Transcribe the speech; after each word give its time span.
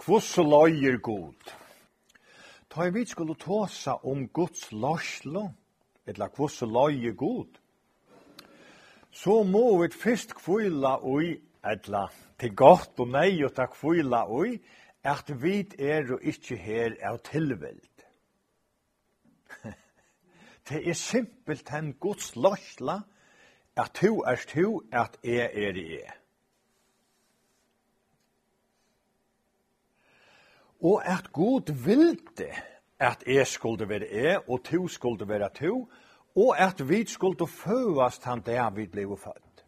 kvosso 0.00 0.42
loyer 0.42 0.96
god. 0.96 1.52
Ta 2.68 2.86
vit 2.88 2.94
vi 2.94 3.04
skulle 3.06 3.34
tåsa 3.34 3.98
om 4.02 4.28
Guds 4.28 4.70
løslo, 4.72 5.50
etla 6.06 6.28
kvosso 6.28 6.66
loyer 6.66 7.12
god, 7.12 7.58
så 9.12 9.42
må 9.42 9.82
vi 9.82 9.90
fest 9.92 10.32
kvila 10.38 10.96
ui, 11.02 11.34
etla 11.64 12.06
til 12.40 12.54
godt 12.56 13.02
og 13.02 13.10
nei 13.12 13.42
og 13.44 13.52
ta 13.54 13.66
kvila 13.68 14.24
ui, 14.30 14.56
at 15.04 15.28
vi 15.42 15.66
er 15.78 16.14
og 16.14 16.24
ikkje 16.24 16.56
her 16.56 16.96
av 17.04 17.18
tilveld. 17.26 18.06
Det 20.68 20.80
er 20.88 20.96
simpelt 20.96 21.72
en 21.76 21.92
Guds 22.00 22.32
løsla, 22.36 23.00
at 23.76 23.92
tu 24.00 24.20
er 24.22 24.40
tu 24.48 24.80
at 24.92 25.18
er 25.24 25.50
er 25.52 25.76
jeg. 25.76 26.19
og 30.82 31.02
at 31.04 31.32
Gud 31.32 31.72
vilde 31.84 32.52
at 33.00 33.24
jeg 33.26 33.46
skulle 33.46 33.88
være 33.88 34.06
jeg, 34.12 34.48
og 34.48 34.64
to 34.64 34.88
skulle 34.88 35.28
være 35.28 35.48
to, 35.54 35.88
og 36.36 36.60
at 36.60 36.88
vi 36.88 37.06
skulle 37.06 37.46
føast 37.46 38.24
han 38.24 38.42
der 38.46 38.70
vi 38.70 38.86
ble 38.86 39.16
født. 39.16 39.64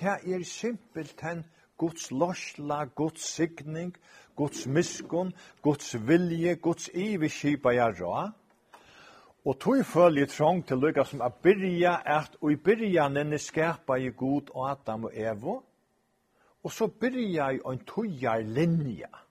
Det 0.00 0.08
er 0.08 0.44
simpelthen 0.44 1.44
Guds 1.76 2.10
losla, 2.10 2.84
Guds 2.84 3.20
signing, 3.20 3.96
Guds 4.36 4.66
miskunn, 4.66 5.32
Guds 5.62 6.08
vilje, 6.08 6.54
Guds 6.54 6.90
iveskipa 6.94 7.68
jeg 7.68 7.94
rå. 8.00 8.28
Og 9.44 9.58
tog 9.60 9.84
følge 9.86 10.26
trång 10.26 10.66
til 10.66 10.76
lykka 10.76 11.04
som 11.04 11.22
a 11.22 11.28
byrja 11.28 11.96
at 12.04 12.36
og 12.42 12.52
i 12.52 12.56
byrjanen 12.56 13.38
skapa 13.38 13.96
i 13.96 14.10
god 14.10 14.50
Adam 14.70 15.04
og 15.04 15.12
Evo, 15.14 15.62
og 16.62 16.72
så 16.72 16.86
byrja 16.86 17.50
i 17.50 17.60
en 17.72 17.78
togjar 17.86 18.42
linja 18.42 19.27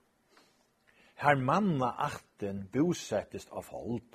her 1.18 1.36
manna 1.36 1.94
achten 1.98 2.66
bosettest 2.74 3.52
av 3.52 3.70
hold? 3.74 4.06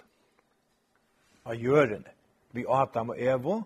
Av 1.44 1.59
gjørende 1.59 2.14
vi 2.53 2.64
Adam 2.69 3.11
og 3.14 3.20
Evo, 3.20 3.62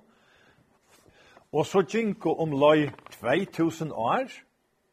og 1.53 1.67
så 1.67 1.83
gjenko 1.83 2.37
om 2.43 2.53
løy 2.57 2.89
2000 3.21 3.93
år 3.93 4.31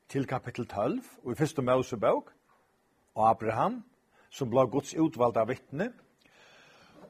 til 0.09 0.25
kapittel 0.27 0.67
12, 0.67 1.01
og 1.23 1.31
i 1.31 1.35
første 1.35 1.61
Mosebok, 1.61 2.31
og 3.15 3.29
Abraham, 3.29 3.83
som 4.29 4.49
ble 4.49 4.65
Guds 4.71 4.95
utvalgte 4.97 5.47
vittne, 5.47 5.91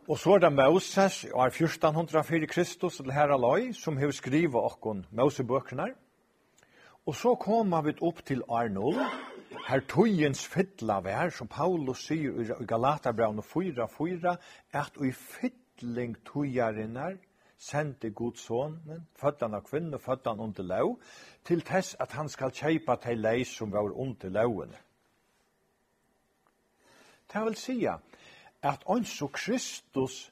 Og 0.07 0.19
så 0.19 0.33
er 0.35 0.39
det 0.43 0.53
Moses, 0.53 1.25
og 1.33 1.45
er 1.45 1.51
1404 1.51 2.47
Kristus, 2.47 2.97
til 2.97 3.11
herre 3.11 3.37
løy, 3.39 3.71
som 3.71 3.97
har 3.97 4.11
skrivet 4.11 4.55
okkon 4.55 5.05
Mosebøkene. 5.11 5.93
Og 7.05 7.15
så 7.15 7.35
kommer 7.35 7.81
vi 7.81 7.93
opp 8.01 8.19
til 8.25 8.43
Arnold, 8.49 8.99
her 9.67 9.83
tøyens 9.89 10.45
fytla 10.47 10.99
vær, 11.03 11.29
som 11.29 11.47
Paulus 11.47 12.05
sier 12.07 12.55
i 12.61 12.65
Galaterbraun 12.67 13.39
4-4, 13.39 14.35
at 14.73 14.97
i 15.01 15.11
fytling 15.11 16.17
tøyarinnar, 16.27 17.17
sendte 17.57 18.09
Guds 18.11 18.43
son, 18.43 18.79
føddan 19.15 19.53
av 19.55 19.63
kvinne, 19.63 19.99
føddan 19.99 20.39
under 20.39 20.63
lov, 20.63 20.97
til 21.45 21.61
tess 21.63 21.95
at 21.99 22.11
han 22.11 22.29
skal 22.29 22.51
kjeipa 22.51 22.97
til 22.99 23.21
leis 23.23 23.55
som 23.55 23.71
var 23.71 23.91
under 23.91 24.29
lovene. 24.29 24.79
Det 27.33 27.41
vil 27.45 27.55
sija 27.55 27.97
at 28.63 28.83
onso 28.85 29.27
Kristus 29.27 30.31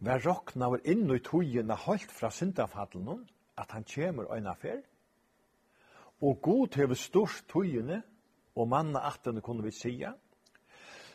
var 0.00 0.22
rokna 0.26 0.68
var 0.68 0.82
inn 0.84 1.06
i 1.10 1.20
tøyene 1.22 1.76
holdt 1.86 2.10
fra 2.10 2.30
syndafallen, 2.30 3.28
at 3.58 3.70
han 3.70 3.84
kjemur 3.84 4.34
øyna 4.34 4.54
fer, 4.58 4.82
og 6.22 6.40
god 6.42 6.76
hever 6.76 6.94
stort 6.94 7.44
tøyene, 7.52 8.02
og 8.56 8.68
manna 8.68 9.06
atten 9.08 9.40
kunne 9.40 9.64
vi 9.64 9.70
sia. 9.70 10.12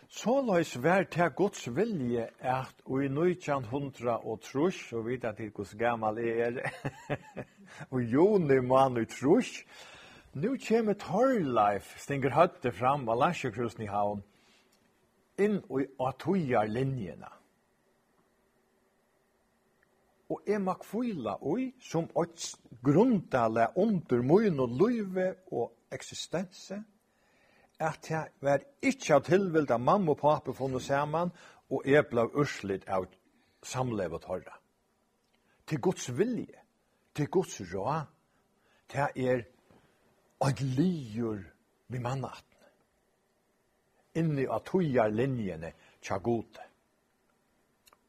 Så 0.09 0.41
løys 0.41 0.77
vær 0.83 1.03
til 1.11 1.29
Guds 1.35 1.67
vilje 1.75 2.29
at 2.39 2.75
og 2.85 3.03
i 3.03 3.09
1900 3.11 4.17
og 4.23 4.41
trus, 4.41 4.79
og 4.95 5.05
vet 5.05 5.25
at 5.25 5.37
det 5.37 5.51
hos 5.57 5.75
gammal 5.79 6.17
er, 6.17 6.61
og 7.91 8.01
juni 8.01 8.59
mann 8.59 8.97
og 8.97 9.09
trus, 9.11 9.65
nu 10.33 10.55
kjem 10.55 10.93
Torleif, 10.95 11.97
stinger 11.99 12.35
høtte 12.35 12.71
fram 12.71 13.07
av 13.09 13.19
Lasjekrusen 13.19 13.83
i 13.83 13.91
havn, 13.91 14.23
inn 15.37 15.59
og 15.69 15.83
atujar 15.99 16.69
linjena. 16.71 17.31
Og 20.29 20.43
jeg 20.47 20.59
må 20.61 20.73
kvila 20.79 21.37
oi 21.41 21.71
som 21.79 22.09
et 22.21 22.47
grundale 22.83 23.69
under 23.75 24.21
møyen 24.23 24.59
og 24.59 24.75
løyve 24.79 25.33
og 25.51 25.71
eksistense, 25.91 26.81
at 27.79 28.09
jeg 28.09 28.29
var 28.41 28.63
ikke 28.81 29.15
av 29.15 29.23
tilvild 29.27 29.71
at 29.71 29.81
mamma 29.81 30.13
og 30.13 30.21
pappa 30.21 30.53
funnet 30.55 30.81
sammen, 30.81 31.31
og 31.69 31.83
jeg 31.85 32.07
ble 32.09 32.25
urslit 32.33 32.87
av 32.89 33.05
samlevet 33.63 34.25
høyre. 34.25 34.55
Til 35.67 35.81
Guds 35.81 36.07
vilje, 36.17 36.61
til 37.15 37.27
Guds 37.27 37.59
råd, 37.73 38.07
til 38.89 39.27
er 39.27 39.43
at 40.41 40.61
lier 40.61 41.43
vi 41.87 41.99
mannaten. 41.99 42.43
Inni 44.17 44.47
at 44.49 44.65
tøyer 44.65 45.11
linjene 45.13 45.73
tja 46.01 46.17
gode. 46.17 46.63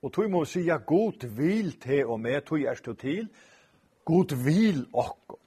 Og 0.02 0.12
tøy 0.14 0.28
må 0.30 0.44
sija 0.46 0.78
god 0.86 1.26
vil 1.36 1.74
til 1.82 2.06
og 2.06 2.20
med, 2.20 2.40
tøy 2.46 2.64
er 2.64 2.78
stå 2.78 2.94
til, 2.94 3.28
god 4.04 4.36
vil 4.44 4.86
okkom. 4.92 5.42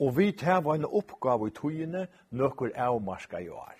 Og 0.00 0.16
vi 0.16 0.30
tar 0.32 0.64
en 0.72 0.88
oppgave 0.88 1.50
i 1.50 1.54
togene 1.54 2.06
nøkker 2.30 2.72
avmarska 2.76 3.40
i 3.40 3.48
år. 3.52 3.76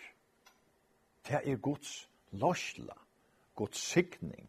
Det 1.28 1.40
er 1.40 1.56
Guds 1.56 2.08
løsla, 2.32 2.96
Guds 3.56 3.80
sikning. 3.92 4.48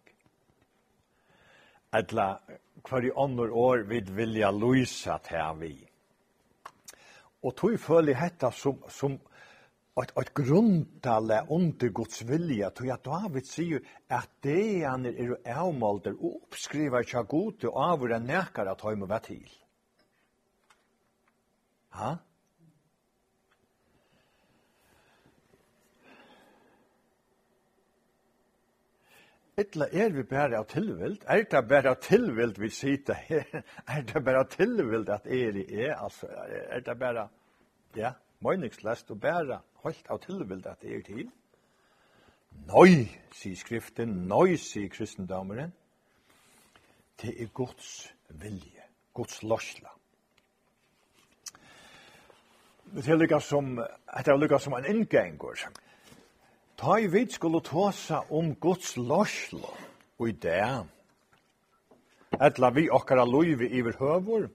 Etla 1.95 2.27
hver 2.87 3.07
i 3.07 3.15
andre 3.17 3.49
år 3.51 3.85
vil 3.87 4.11
vilja 4.15 4.51
løysa 4.51 5.17
til 5.23 5.59
vi. 5.59 5.73
Og 7.43 7.55
tog 7.57 7.79
føler 7.79 8.19
hetta 8.19 8.51
som, 8.51 8.83
som 8.89 9.17
et, 9.99 10.11
et 10.17 10.33
grunntale 10.33 11.41
under 11.49 11.89
Guds 11.89 12.21
vilja, 12.27 12.69
tog 12.69 12.91
at 12.93 13.03
David 13.05 13.47
sier 13.49 13.81
at 14.09 14.29
det 14.43 14.85
han 14.85 15.07
er 15.09 15.35
avmalder 15.55 16.15
og 16.19 16.45
oppskriver 16.45 17.07
seg 17.07 17.27
god 17.31 17.67
og 17.71 17.81
avgjøre 17.87 18.21
nekar 18.23 18.71
at 18.71 18.85
høyme 18.85 19.09
var 19.09 19.23
til. 19.25 19.60
Ha? 21.91 22.15
Etla 29.61 29.85
er 29.91 30.09
vi 30.15 30.23
bare 30.23 30.57
av 30.57 30.65
tilvild? 30.71 31.25
Er 31.27 31.43
det 31.51 31.61
bare 31.67 31.91
av 31.91 31.99
tilvild 32.01 32.57
vi 32.59 32.69
sitter 32.69 33.13
her? 33.13 33.63
Er 33.95 34.01
det 34.07 34.23
bare 34.23 34.45
av 34.45 34.49
tilvild 34.49 35.09
at 35.09 35.27
er 35.27 35.59
i 35.59 35.65
er? 35.83 35.95
Altså, 35.99 36.27
er 36.47 36.79
det 36.79 36.97
bare, 36.99 37.27
ja, 37.95 38.13
møyningslest 38.39 39.11
og 39.11 39.19
bare 39.21 39.59
holdt 39.83 40.07
av 40.09 40.21
tilvild 40.23 40.65
at 40.71 40.83
er 40.87 41.03
til? 41.05 41.29
Nøy, 42.71 43.05
sier 43.35 43.55
skriften, 43.59 44.15
nøy, 44.31 44.55
sier 44.59 44.89
kristendomeren. 44.89 45.73
Det 47.21 47.35
er 47.43 47.51
Guds 47.53 48.13
vilje, 48.29 48.87
Guds 49.13 49.43
lorsla 49.43 49.91
det 52.91 53.07
er 53.07 53.19
lykka 53.19 53.39
som, 53.39 53.75
det 53.77 54.27
er 54.27 54.39
lykka 54.39 54.59
som 54.59 54.73
en 54.75 54.85
inngengur. 54.85 55.59
Ta 56.77 56.97
i 56.99 57.07
vid 57.07 57.31
skulle 57.31 57.61
tåsa 57.63 58.23
om 58.29 58.55
Guds 58.55 58.97
lorslo 58.97 59.69
og 60.19 60.27
i 60.29 60.33
det, 60.35 60.65
etla 62.39 62.71
vi 62.75 62.89
okkara 62.89 63.23
loivi 63.25 63.69
iver 63.79 63.95
høvor, 63.99 64.49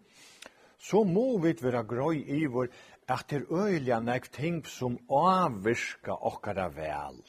så 0.78 1.02
må 1.04 1.38
vi 1.42 1.54
vera 1.62 1.82
grøy 1.82 2.22
iver 2.22 2.68
at 3.08 3.26
det 3.30 3.42
er 3.42 3.50
øyla 3.50 4.00
nek 4.02 4.28
ting 4.32 4.64
som 4.66 4.98
avvirska 5.10 6.12
okkara 6.12 6.68
vel. 6.74 7.20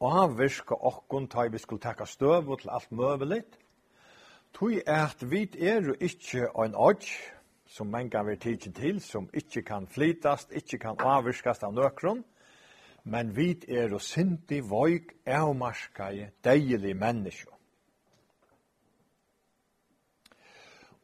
Avvirska 0.00 0.74
okkon 0.74 1.26
ta 1.26 1.44
i 1.44 1.52
vi 1.52 1.58
skulle 1.58 1.82
taka 1.82 2.06
støv 2.06 2.56
til 2.60 2.70
alt 2.70 2.92
møvelit, 2.92 3.58
tog 4.54 4.78
er 4.86 5.08
at 5.10 5.22
vi 5.30 5.48
er 5.58 5.82
jo 5.90 5.94
ikkje 6.00 6.48
ein 6.54 6.74
odj, 6.74 7.10
som 7.68 7.90
man 7.92 8.10
kan 8.10 8.26
være 8.26 8.36
tidsen 8.36 8.72
til, 8.72 9.00
som 9.00 9.28
ikke 9.34 9.62
kan 9.62 9.86
flytast, 9.86 10.52
ikke 10.52 10.78
kan 10.78 10.96
avvirskast 10.98 11.66
av 11.68 11.74
nøkron, 11.76 12.24
men 13.04 13.36
vit 13.36 13.64
er 13.68 13.92
og 13.94 14.02
sinti 14.04 14.60
voik 14.64 15.12
eumarskai 15.26 16.28
deilig 16.44 16.96
menneskjo. 16.96 17.52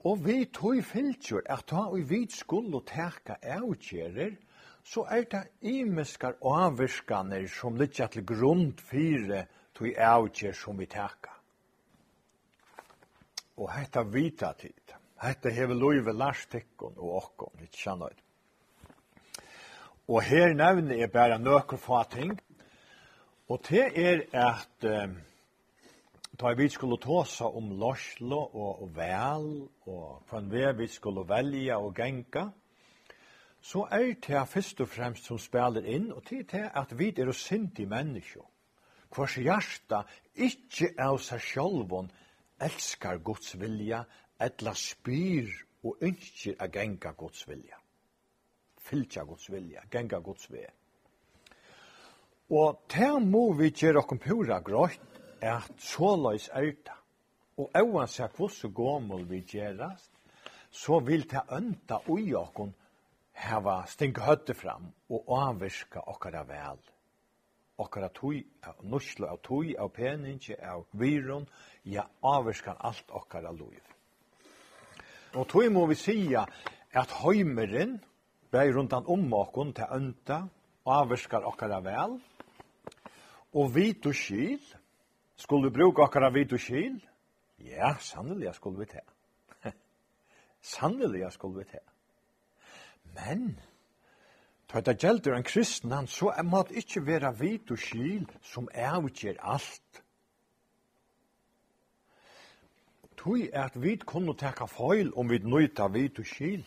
Og 0.05 0.21
vi 0.27 0.45
tog 0.53 0.83
fylgjur 0.85 1.47
at 1.49 1.65
da 1.71 1.87
vi 1.95 2.03
vit 2.09 2.33
skulle 2.37 2.83
teka 2.85 3.39
avgjerer, 3.41 4.35
så 4.85 5.07
er 5.09 5.25
det 5.33 5.45
imeskar 5.65 6.37
avvirskaner 6.45 7.47
som 7.49 7.79
litt 7.81 7.97
til 7.97 8.27
grund 8.29 8.81
fire 8.85 9.47
tog 9.73 9.89
avgjer 9.97 10.53
som 10.53 10.77
vi 10.79 10.87
teka. 10.87 11.33
Og 13.57 13.71
hetta 13.73 14.03
vita 14.03 14.53
tid. 14.53 14.84
Hetta 15.23 15.51
hevur 15.51 15.75
loyvi 15.75 16.13
lars 16.13 16.47
og 16.79 17.17
okkum 17.23 17.61
vit 17.61 17.77
skannur. 17.77 18.15
Og 20.09 20.23
her 20.23 20.55
nevner 20.55 20.97
jeg 20.97 21.13
bare 21.13 21.39
nøkker 21.39 21.77
få 21.77 22.03
ting. 22.11 22.41
Og 23.49 23.61
det 23.69 23.93
er 23.95 24.25
at 24.33 24.85
um, 24.85 25.17
da 26.41 26.53
vi 26.53 26.69
skulle 26.69 26.97
tåsa 26.97 27.45
om 27.45 27.71
lorslo 27.79 28.39
og, 28.39 28.83
og 28.83 28.97
vel, 28.97 29.69
og 29.87 30.23
på 30.29 30.39
en 30.39 30.51
vei 30.51 30.73
vi 30.77 30.87
skulle 30.89 31.29
velja 31.29 31.79
og 31.79 31.95
genka, 31.95 32.49
så 33.65 33.87
er 33.91 34.15
det 34.27 34.49
først 34.49 34.81
og 34.81 34.89
fremst 34.89 35.25
som 35.25 35.39
spiller 35.39 35.85
inn, 35.85 36.11
og 36.13 36.25
det 36.29 36.53
er 36.53 36.69
at 36.77 36.99
vi 36.99 37.13
er 37.17 37.33
sint 37.33 37.79
i 37.79 37.85
mennesker. 37.85 38.45
Hvers 39.15 39.37
hjärsta, 39.37 40.03
ikke 40.35 40.91
av 40.99 41.21
seg 41.23 41.41
sjølvån, 41.41 42.11
elskar 42.61 43.19
Guds 43.19 43.55
vilja, 43.61 44.05
etla 44.39 44.75
spyr 44.75 45.51
og 45.85 46.03
ønsker 46.03 46.57
a 46.59 46.69
genga 46.73 47.13
Guds 47.17 47.49
vilja. 47.49 47.79
Fylgja 48.85 49.25
Guds 49.25 49.51
vilja, 49.51 49.83
genga 49.91 50.21
Guds 50.21 50.51
vilja. 50.51 50.73
Og 52.51 52.85
til 52.93 53.25
må 53.25 53.53
vi 53.57 53.71
gjøre 53.73 54.03
okkur 54.03 54.21
pura 54.21 54.61
grått 54.61 55.21
at 55.41 55.73
såløys 55.81 56.51
er 56.53 56.75
det. 56.85 56.99
Og 57.57 57.71
oansett 57.81 58.37
hvordan 58.37 58.73
gommel 58.75 59.25
vi 59.31 59.45
gjerast, 59.49 60.11
så 60.71 60.99
vil 61.01 61.25
det 61.31 61.45
ønta 61.55 62.01
ui 62.11 62.35
okkur 62.35 62.73
hava 63.45 63.85
stinga 63.87 64.27
høtte 64.27 64.55
fram 64.55 64.91
og 65.11 65.31
avvirka 65.39 66.03
okkara 66.11 66.43
vel 66.49 66.81
okkara 67.79 68.09
tui, 68.15 68.45
nuslu 68.83 69.27
av 69.27 69.41
tui, 69.43 69.75
av 69.77 69.91
peningi, 69.95 70.55
av 70.63 70.87
virun, 70.99 71.47
ja, 71.91 72.07
avverskan 72.23 72.77
alt 72.79 73.11
okkara 73.11 73.53
luiv. 73.53 73.83
Og 75.35 75.49
tui 75.51 75.69
må 75.73 75.87
vi 75.91 75.97
sia 75.99 76.45
at 76.95 77.17
heimeren, 77.25 77.99
bei 78.51 78.71
rundan 78.71 79.07
om 79.11 79.33
okkon 79.35 79.73
til 79.75 79.91
ønta, 79.91 80.45
avverskar 80.87 81.47
okkara 81.49 81.81
vel, 81.83 82.19
og 83.55 83.75
vit 83.75 84.07
og 84.07 84.15
skil, 84.15 84.61
skulle 85.37 85.71
vi 85.71 85.75
bruka 85.75 86.07
okkara 86.07 86.31
vit 86.35 86.53
og 86.53 86.63
skil? 86.63 87.01
Ja, 87.65 87.95
sannelig 87.99 88.55
skulle 88.55 88.79
vi 88.79 88.87
til. 88.93 89.07
sannelig 90.75 91.33
skulle 91.33 91.65
vi 91.65 91.65
til. 91.71 91.85
Men, 93.15 93.59
Ta 94.75 94.81
det 94.81 94.97
gjelder 94.99 95.37
en 95.37 95.45
kristnan, 95.47 96.09
så 96.11 96.33
er 96.35 96.43
mat 96.43 96.73
ikkje 96.75 97.05
vera 97.07 97.29
vit 97.39 97.69
og 97.71 97.79
skil 97.79 98.25
som 98.43 98.65
avgjer 98.75 99.37
alt. 99.39 100.01
Tui 103.15 103.45
er 103.53 103.69
at 103.69 103.77
vi 103.79 103.93
kunne 104.03 104.35
teka 104.35 104.67
feil 104.67 105.13
om 105.15 105.31
vi 105.31 105.39
nøyta 105.39 105.87
vit 105.95 106.19
og 106.19 106.27
skil. 106.27 106.65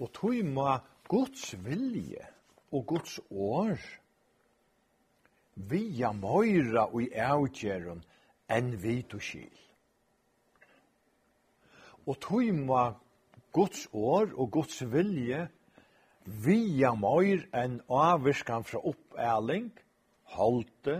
Og 0.00 0.08
tui 0.16 0.40
må 0.48 0.78
Guds 1.12 1.50
vilje 1.60 2.24
og 2.72 2.86
Guds 2.94 3.18
år 3.28 3.84
via 5.68 6.14
møyra 6.16 6.86
og 6.86 7.02
i 7.04 7.10
avgjøren 7.20 8.00
enn 8.48 8.72
vit 8.80 9.12
og 9.12 9.20
skil. 9.28 9.60
Og 12.08 12.16
tui 12.16 12.48
må 12.56 12.80
Guds 13.52 13.84
år 13.92 14.32
og 14.32 14.50
Guds 14.56 14.80
vilje 14.88 15.44
via 16.26 16.92
møyr 16.98 17.46
enn 17.54 17.78
avvirskan 17.92 18.64
fra 18.66 18.80
oppæling, 18.90 19.70
halte, 20.36 20.96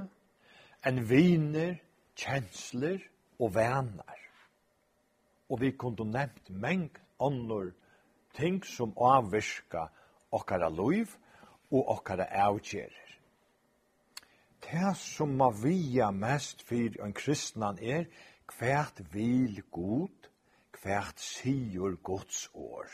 enn 0.87 1.03
viner, 1.09 1.77
kjensler 2.17 3.01
og 3.41 3.55
venner. 3.55 4.23
Og 5.51 5.61
vi 5.61 5.73
kunne 5.79 6.07
nevnt 6.11 6.51
mengt 6.51 7.01
annor 7.23 7.73
ting 8.37 8.63
som 8.67 8.95
avvirka 8.99 9.87
okkara 10.35 10.69
loiv 10.71 11.17
og 11.71 11.91
okkara 11.97 12.29
avgjerer. 12.47 13.03
Det 14.67 14.95
som 14.99 15.37
ma 15.39 15.51
via 15.55 16.11
mest 16.11 16.65
fyr 16.67 16.99
en 17.05 17.15
kristnan 17.15 17.79
er, 17.79 18.09
kvært 18.51 19.03
vil 19.13 19.61
god, 19.71 20.31
kvært 20.75 21.21
sigur 21.23 21.97
Guds 22.03 22.49
år. 22.55 22.91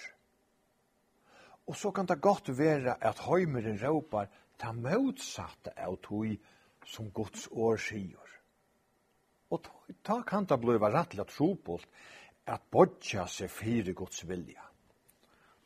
Og 1.67 1.76
så 1.79 1.93
kan 1.94 2.06
det 2.06 2.20
godt 2.20 2.50
være 2.59 2.97
at 3.00 3.23
heimeren 3.26 3.79
råpar 3.82 4.31
ta 4.59 4.73
motsatte 4.73 5.75
av 5.79 5.97
tog 6.03 6.35
som 6.87 7.11
Guds 7.14 7.49
år 7.53 7.79
sier. 7.79 8.32
Og 9.53 9.69
ta 10.03 10.23
kan 10.26 10.47
det 10.49 10.59
bliva 10.61 10.91
rettelig 10.91 11.29
trobult 11.31 11.87
at 12.49 12.64
bodja 12.70 13.26
seg 13.31 13.50
fire 13.53 13.94
Guds 13.94 14.25
vilja. 14.26 14.64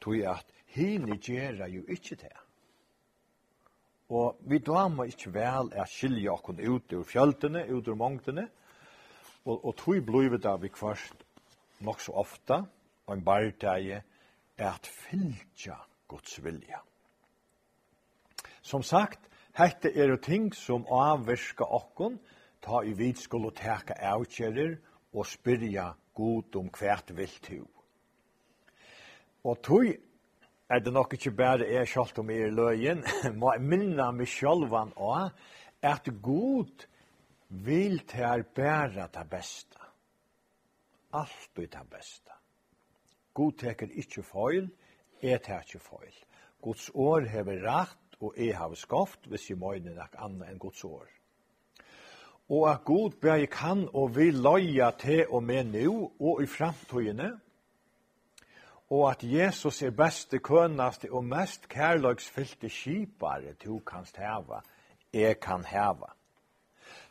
Tog 0.01 0.21
at 0.29 0.53
hini 0.75 1.17
gjerra 1.23 1.69
jo 1.73 1.85
ikkje 1.89 2.19
det. 2.27 2.35
Og 4.13 4.37
vi 4.47 4.59
dama 4.63 5.07
ikkje 5.09 5.33
vel 5.35 5.73
er 5.75 5.89
skilja 5.91 6.35
okkon 6.37 6.61
ut 6.61 6.93
ur 6.95 7.07
fjöltene, 7.07 7.65
ut 7.67 7.89
ur 7.89 7.99
mongtene, 7.99 8.47
og, 9.47 9.65
og 9.65 9.73
tog 9.79 10.03
blivet 10.07 10.47
av 10.47 10.61
vi 10.63 10.71
kvart 10.75 11.25
nok 11.87 12.01
så 12.03 12.15
ofta, 12.19 12.61
og 13.07 13.15
en 13.15 13.25
bardeie, 13.25 14.03
at 14.59 14.87
fylgja 14.87 15.77
Guds 16.09 16.39
vilja. 16.45 16.81
Som 18.63 18.83
sagt, 18.83 19.21
hette 19.55 19.93
er 19.95 20.11
jo 20.11 20.19
ting 20.23 20.51
som 20.55 20.87
avvirka 20.91 21.65
okkon, 21.65 22.19
ta 22.63 22.83
i 22.83 22.95
vid 22.99 23.21
skulle 23.21 23.53
teka 23.55 23.95
avkjerir 24.15 24.79
og 25.15 25.27
spyrja 25.27 25.93
god 26.17 26.59
om 26.59 26.71
hvert 26.75 27.13
vilt 27.17 27.51
hu. 27.53 27.63
Og 29.47 29.63
tog 29.63 29.87
er 30.69 30.83
det 30.83 30.93
nok 30.93 31.15
ikke 31.15 31.31
bare 31.31 31.69
jeg 31.71 31.89
sjalt 31.89 32.19
om 32.19 32.31
er 32.31 32.51
løyen, 32.51 33.05
må 33.41 33.53
jeg 33.55 33.63
minna 33.63 34.11
meg 34.11 34.31
sjølvan 34.31 34.93
av 34.99 35.31
at 35.87 36.11
god 36.23 36.87
vil 37.49 38.01
til 38.09 38.45
bæra 38.57 39.07
det 39.15 39.29
beste. 39.31 39.79
Alt 41.15 41.63
er 41.63 41.71
det 41.71 41.87
beste. 41.91 42.36
God 43.37 43.59
teker 43.61 43.93
ikkje 43.93 44.25
feil, 44.25 44.71
jeg 45.23 45.43
teker 45.45 45.83
feil. 45.85 46.15
Guds 46.65 46.89
år 46.95 47.29
hever 47.29 47.61
rett, 47.67 48.17
og 48.21 48.33
jeg 48.41 48.57
har 48.57 48.73
skaft, 48.75 49.27
hvis 49.29 49.51
jeg 49.51 49.61
møyne 49.61 49.93
nok 49.95 50.17
annet 50.25 50.49
enn 50.49 50.61
Guds 50.61 50.85
år. 50.89 51.09
Og 52.49 52.69
at 52.71 52.85
God 52.87 53.19
bare 53.21 53.47
kan 53.51 53.85
og 53.93 54.15
vil 54.17 54.39
løye 54.41 54.89
til 55.01 55.27
og 55.29 55.43
med 55.45 55.75
nå 55.75 56.13
og 56.21 56.43
i 56.43 56.47
fremtøyene, 56.47 57.35
og 58.91 59.11
at 59.11 59.25
Jesus 59.27 59.83
er 59.83 59.91
beste, 59.91 60.39
kønaste 60.39 61.11
og 61.13 61.25
mest 61.27 61.69
kærløgsfylte 61.69 62.71
skipare 62.71 63.57
du 63.65 63.81
kanst 63.83 64.17
heva, 64.17 64.63
jeg 65.13 65.41
kan 65.43 65.65
heva. 65.67 66.13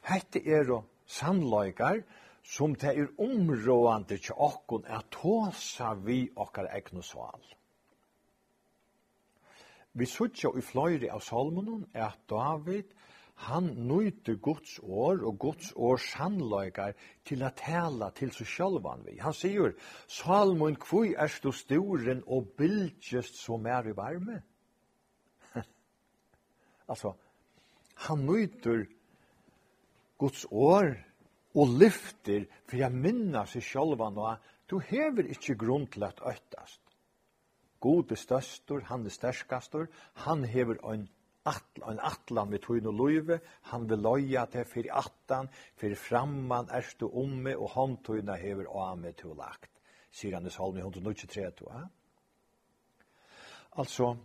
Hette 0.07 0.39
er 0.39 0.71
og 0.71 0.85
sannløygar, 1.05 1.99
som 2.45 2.75
det 2.77 2.91
er 2.93 3.13
områdande 3.17 4.19
til 4.21 4.37
okkon 4.37 4.85
er 4.85 5.05
tåsa 5.11 5.95
vi 6.05 6.27
okkar 6.35 6.69
egnu 6.77 7.01
sval. 7.01 7.41
Vi 9.95 10.05
suttja 10.05 10.51
i 10.53 10.61
fløyri 10.61 11.09
av 11.09 11.23
salmonen 11.25 11.87
er 11.93 12.09
at 12.11 12.21
David, 12.29 12.91
han 13.47 13.71
nøyte 13.87 14.37
Guds 14.39 14.77
år 14.79 15.23
og 15.27 15.39
Guds 15.39 15.73
år 15.75 15.97
sannløygar 15.99 16.93
til 17.27 17.43
at 17.43 17.57
tala 17.59 18.11
til 18.15 18.31
seg 18.31 18.47
sjálvan 18.47 19.03
vi. 19.07 19.17
Han 19.19 19.35
sier, 19.35 19.73
Salmon, 20.07 20.77
kvui 20.79 21.15
er 21.17 21.31
du 21.43 21.51
storen 21.51 22.23
og 22.27 22.53
bildgjest 22.59 23.41
som 23.41 23.65
er 23.67 23.89
i 23.89 23.95
varme? 23.95 24.37
altså, 26.91 27.15
han 28.07 28.23
nøyter 28.27 28.85
Guds 30.19 30.45
år 30.51 30.93
og 31.55 31.77
lyfter 31.79 32.45
for 32.67 32.79
jeg 32.81 32.91
minna 32.91 33.45
seg 33.49 33.63
sjálva 33.63 34.09
nå, 34.13 34.31
du 34.67 34.79
hever 34.83 35.29
ikkje 35.31 35.57
grunn 35.59 35.87
til 35.91 36.03
at 36.07 36.19
øytast. 36.19 36.81
God 37.79 38.11
er 38.11 38.19
størstor, 38.19 38.81
han 38.89 39.05
er 39.05 39.13
sterskastur, 39.13 39.87
han 40.25 40.43
hever 40.49 40.79
en 40.91 41.05
atl, 41.45 41.83
en 41.85 41.99
atlan 42.01 42.49
vi 42.51 42.59
tog 42.63 42.81
noe 42.81 42.95
løyve, 42.97 43.39
han 43.69 43.85
vil 43.89 44.01
løya 44.01 44.45
til 44.49 44.65
fyrir 44.65 44.95
attan, 44.97 45.49
fyrir 45.77 45.99
framman 45.99 46.71
erstu 46.73 47.05
omme, 47.11 47.53
og 47.57 47.75
han 47.75 47.99
tøyna 48.03 48.37
hever 48.41 48.71
ame 48.87 49.13
til 49.13 49.35
lagt, 49.37 49.69
sier 50.11 50.39
han 50.39 50.49
i 50.49 50.53
salmi 50.53 50.81
123. 50.81 51.69
Ja? 51.69 51.83
Altså, 53.77 54.15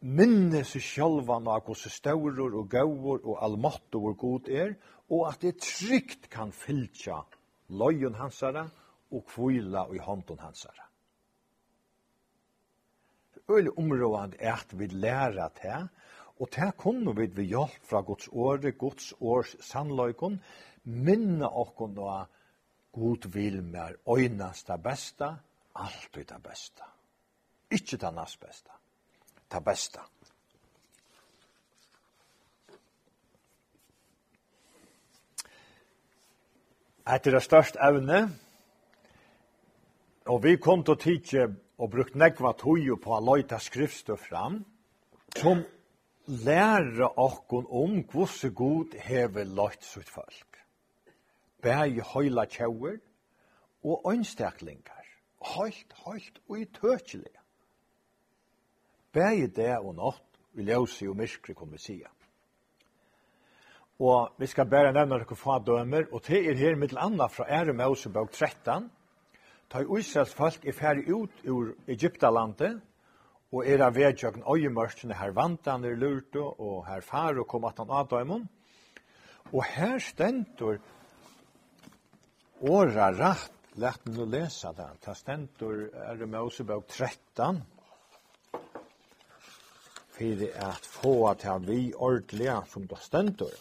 minne 0.00 0.62
seg 0.64 0.82
sjálvan 0.84 1.48
av 1.50 1.66
hos 1.66 1.86
staurur 1.90 2.54
og 2.60 2.68
gaur 2.70 3.18
og 3.18 3.38
almatto 3.42 4.04
og 4.10 4.18
god 4.18 4.48
er, 4.48 4.76
og 5.10 5.28
at 5.30 5.42
det 5.42 5.58
trygt 5.64 6.28
kan 6.30 6.52
fylltja 6.52 7.22
løyen 7.68 8.18
hansara 8.18 8.68
og 9.10 9.24
kvila 9.26 9.86
i 9.94 9.98
hånden 10.02 10.38
hansara. 10.38 10.84
Øylig 13.48 13.72
områdand 13.78 14.34
er 14.38 14.58
at 14.60 14.78
vi 14.78 14.86
lærer 14.86 15.48
til, 15.56 15.88
og 16.38 16.50
til 16.52 16.72
kunne 16.78 17.14
vi 17.16 17.26
ved 17.36 17.44
hjelp 17.44 17.84
fra 17.90 18.00
Guds 18.00 18.28
åre, 18.28 18.72
Guds 18.72 19.14
års 19.20 19.56
sannløykon, 19.64 20.36
minne 20.84 21.48
okkon 21.48 21.96
da 21.96 22.26
god 22.92 23.28
vil 23.32 23.62
mer 23.64 23.96
øynast 24.08 24.68
det 24.68 24.82
beste, 24.82 25.32
alt 25.74 26.14
det 26.14 26.42
beste. 26.44 26.84
Ikke 27.70 27.96
det 27.96 28.14
næst 28.14 28.40
beste 28.40 28.70
ta 29.48 29.60
besta. 29.64 30.04
Etter 37.08 37.32
det 37.32 37.42
største 37.42 37.80
evne, 37.80 38.26
og 40.28 40.42
vi 40.44 40.58
kom 40.60 40.84
til 40.84 40.92
å 40.92 41.00
tidsje 41.00 41.46
og 41.78 41.90
brukt 41.94 42.18
nekva 42.20 42.52
tøyo 42.58 42.98
på 43.00 43.14
å 43.16 43.22
løyta 43.24 43.56
skriftstø 43.62 44.18
fram, 44.20 44.60
som 45.38 45.62
lærer 46.28 47.08
okkon 47.16 47.64
om 47.70 48.02
hvordan 48.12 48.54
god 48.54 48.98
hever 49.00 49.48
løyt 49.48 49.84
sitt 49.84 50.10
folk. 50.12 50.60
Bæg 51.64 52.02
høyla 52.12 52.44
tjauer 52.50 52.98
og 53.88 54.04
ønstaklingar, 54.12 55.06
høylt, 55.56 55.94
høylt 56.04 56.40
og 56.48 56.60
i 56.60 56.66
tøtjelig 56.76 57.37
bæði 59.14 59.48
dag 59.56 59.84
og 59.84 59.96
nátt, 59.98 60.24
vi 60.52 60.64
ljósi 60.66 61.08
og 61.08 61.16
myrskri, 61.18 61.54
kunne 61.54 61.76
vi 61.76 61.82
sija. 61.82 62.10
Og 63.98 64.34
vi 64.38 64.46
skal 64.46 64.68
bare 64.70 64.92
nevne 64.94 65.18
noen 65.18 65.38
få 65.38 65.58
dømer, 65.66 66.06
og 66.12 66.22
det 66.28 66.44
er 66.46 66.58
her 66.58 66.76
mitt 66.78 66.94
anna 66.94 67.26
fra 67.26 67.48
Ære 67.50 67.74
Mosebøk 67.74 68.30
13, 68.30 68.90
ta 69.68 69.82
Israels 69.82 70.34
folk 70.34 70.64
er 70.64 70.76
ferdig 70.76 71.10
ut 71.10 71.42
ur 71.50 71.72
Egyptalandet, 71.90 72.78
og 73.52 73.64
er 73.66 73.82
av 73.82 73.96
vedjøkken 73.96 74.44
øyemørkene 74.44 75.16
her 75.16 75.32
vantan 75.34 75.84
er 75.84 75.96
lurte, 75.96 76.40
og 76.40 76.86
her 76.86 77.00
far 77.00 77.40
og 77.40 77.48
kom 77.48 77.64
at 77.64 77.80
han 77.80 77.90
avdøymon. 77.90 78.44
Og 79.52 79.64
her 79.64 79.98
stendur 80.04 80.76
åra 82.60 83.08
rett, 83.16 83.54
lett 83.80 84.06
nu 84.06 84.26
lesa 84.28 84.72
det, 84.76 84.88
ta 85.00 85.14
stendur 85.16 85.88
Ære 85.94 86.26
Mosebøk 86.28 86.86
13, 86.86 87.64
fyrir 90.18 90.54
at 90.58 90.84
få 90.84 91.28
at 91.30 91.42
han 91.46 91.66
vi 91.68 91.92
ordelig 91.94 92.50
som 92.72 92.88
det 92.90 92.98
stendur. 93.02 93.54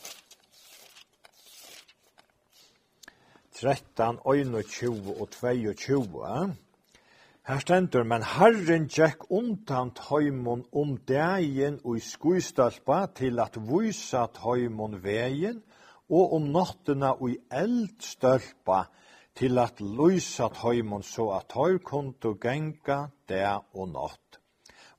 13, 3.58 4.20
21 4.26 5.16
og 5.22 5.30
22. 5.30 6.56
Her 7.48 7.60
stendur, 7.64 8.04
men 8.04 8.26
Herren 8.28 8.90
tjekk 8.92 9.30
undan 9.32 9.94
tøymon 9.96 10.66
om 10.76 10.98
degen 11.10 11.80
og 11.84 11.96
i 11.98 12.04
skuistalpa 12.04 13.06
til 13.16 13.40
at 13.40 13.56
vysa 13.70 14.26
tøymon 14.36 15.00
vegin, 15.04 15.64
og 16.10 16.36
om 16.38 16.52
nottena 16.52 17.14
og 17.16 17.32
i 17.32 17.38
eldstølpa 17.62 18.84
til 19.40 19.64
at 19.64 19.80
lysa 19.80 20.52
tøymon 20.60 21.08
så 21.08 21.32
at 21.40 21.48
tøy 21.56 21.80
kundu 21.80 22.34
genga 22.42 23.06
det 23.30 23.46
og 23.74 23.94
natt. 23.96 24.27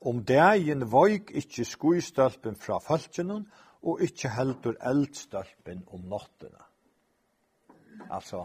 Om 0.00 0.22
dagen 0.24 0.84
voik 0.92 1.32
ikkje 1.34 1.64
skuistølpen 1.66 2.56
fra 2.56 2.78
fölkjennom, 2.82 3.46
og 3.82 4.02
ikkje 4.02 4.30
heldur 4.34 4.78
eldstølpen 4.82 5.84
om 5.94 6.06
nottena. 6.10 6.64
Altså, 8.10 8.44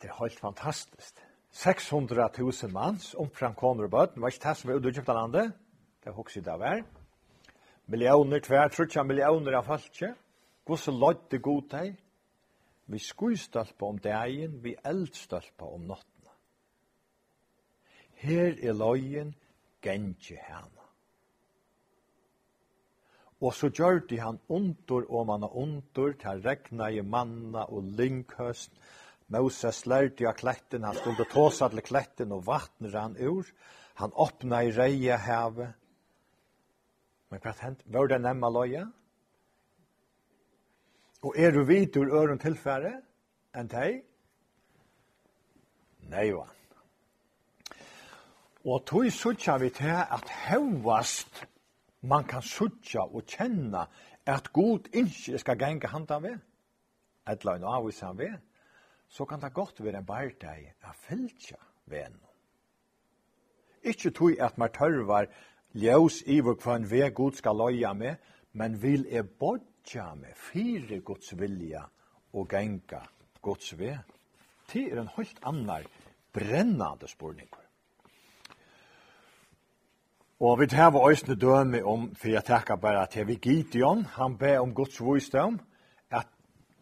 det 0.00 0.10
er 0.10 0.18
helt 0.20 0.40
fantastisk. 0.40 1.20
600.000 1.52 2.70
mans, 2.72 3.14
omfram 3.14 3.54
koner 3.54 3.88
og 3.88 3.90
bøten, 3.90 4.22
var 4.22 4.30
ikke 4.30 4.48
det 4.48 4.56
som 4.56 4.70
var 4.70 4.78
utgjøpt 4.78 5.08
av 5.08 5.18
landet? 5.18 5.56
Det 6.00 6.12
er 6.12 6.16
hokset 6.16 6.48
av 6.48 6.60
hver. 6.62 6.84
Millioner, 7.90 8.40
tver, 8.44 8.68
trutja 8.70 9.02
millioner 9.02 9.58
av 9.58 9.66
fölkje. 9.66 10.12
Gosse 10.64 10.92
lodde 10.94 11.40
god 11.42 11.66
deg. 11.72 11.96
Vi 12.90 12.98
skuistølpa 13.02 13.88
om 13.88 13.98
dagen, 13.98 14.60
vi 14.62 14.76
eldstølpa 14.84 15.66
om 15.74 15.88
notten 15.90 16.19
her 18.20 18.56
er 18.60 18.76
løyen 18.76 19.34
gengje 19.82 20.38
hana. 20.44 20.86
Og 23.40 23.54
så 23.56 23.70
gjør 23.72 24.02
de 24.08 24.18
han 24.20 24.38
ondur 24.52 25.06
og 25.08 25.26
manna 25.30 25.48
ondur, 25.48 26.12
til 26.20 26.42
regna 26.44 26.90
i 26.92 27.00
manna 27.00 27.64
og 27.72 27.88
lynghøst. 27.96 28.74
Moses 29.32 29.84
lærte 29.86 30.26
av 30.28 30.36
kletten, 30.36 30.84
han 30.84 30.98
skulle 30.98 31.24
tåsa 31.30 31.70
til 31.70 31.84
kletten 31.86 32.34
og 32.36 32.44
vattnet 32.48 32.98
han 32.98 33.16
ur. 33.16 33.48
Han 34.02 34.12
åpna 34.12 34.64
i 34.66 34.72
reia 34.76 35.16
heve. 35.16 35.70
Men 37.30 37.40
hva 37.40 37.54
hent? 37.62 37.84
Var 37.86 38.10
det 38.10 38.20
nemma 38.20 38.50
loja? 38.50 38.84
Og 41.22 41.36
er 41.36 41.52
du 41.52 41.62
vidur 41.68 42.12
øren 42.16 42.40
tilfære 42.40 42.96
enn 43.56 43.68
deg? 43.70 44.00
Nei, 46.10 46.30
vann. 46.34 46.59
Og 48.64 48.84
tog 48.86 49.08
suttja 49.12 49.56
vi 49.56 49.70
til 49.72 49.88
at 49.88 50.28
hevast 50.48 51.46
man 52.02 52.24
kan 52.24 52.42
suttja 52.42 53.06
og 53.06 53.24
kjenna 53.28 53.86
at 54.26 54.52
god 54.52 54.88
ikke 54.92 55.38
skal 55.38 55.58
genge 55.58 55.88
handa 55.88 56.18
ved, 56.20 56.38
etla 57.28 57.56
en 57.56 57.64
avvis 57.64 58.00
han 58.04 58.18
ved, 58.18 58.36
så 59.08 59.24
kan 59.24 59.40
det 59.40 59.54
godt 59.54 59.80
være 59.84 59.98
en 59.98 60.06
bardeg 60.06 60.74
a 60.82 60.92
fylgja 60.92 61.56
ved 61.86 62.10
no. 62.10 62.28
Ikke 63.82 64.10
tog 64.10 64.36
at 64.40 64.58
man 64.58 64.72
tørvar 64.72 65.26
ljøs 65.72 66.22
iver 66.26 66.54
hva 66.60 66.76
en 66.76 66.90
ved 66.90 67.14
god 67.14 67.32
skal 67.32 67.56
loja 67.56 67.92
med, 67.92 68.16
men 68.52 68.82
vil 68.82 69.06
e 69.08 69.22
bodja 69.22 70.14
med 70.14 70.36
fire 70.36 71.00
gods 71.00 71.32
vilja 71.38 71.82
og 72.32 72.48
genga 72.48 73.00
gods 73.42 73.78
ved. 73.78 73.98
Det 74.72 74.92
er 74.92 75.00
en 75.00 75.14
helt 75.16 75.40
annar 75.42 75.82
brennande 76.32 77.08
spurningur. 77.08 77.69
Og 80.40 80.56
vi 80.56 80.66
tar 80.72 80.88
vår 80.90 81.10
øyne 81.10 81.34
døme 81.36 81.82
om, 81.84 82.14
for 82.16 82.28
jeg 82.32 82.44
takker 82.44 82.76
bare 82.80 83.06
til 83.12 83.26
vi 83.26 83.34
Gideon, 83.34 84.04
han 84.04 84.38
ber 84.38 84.58
om 84.58 84.74
Guds 84.74 84.96
visdom, 85.00 85.60
at 86.10 86.26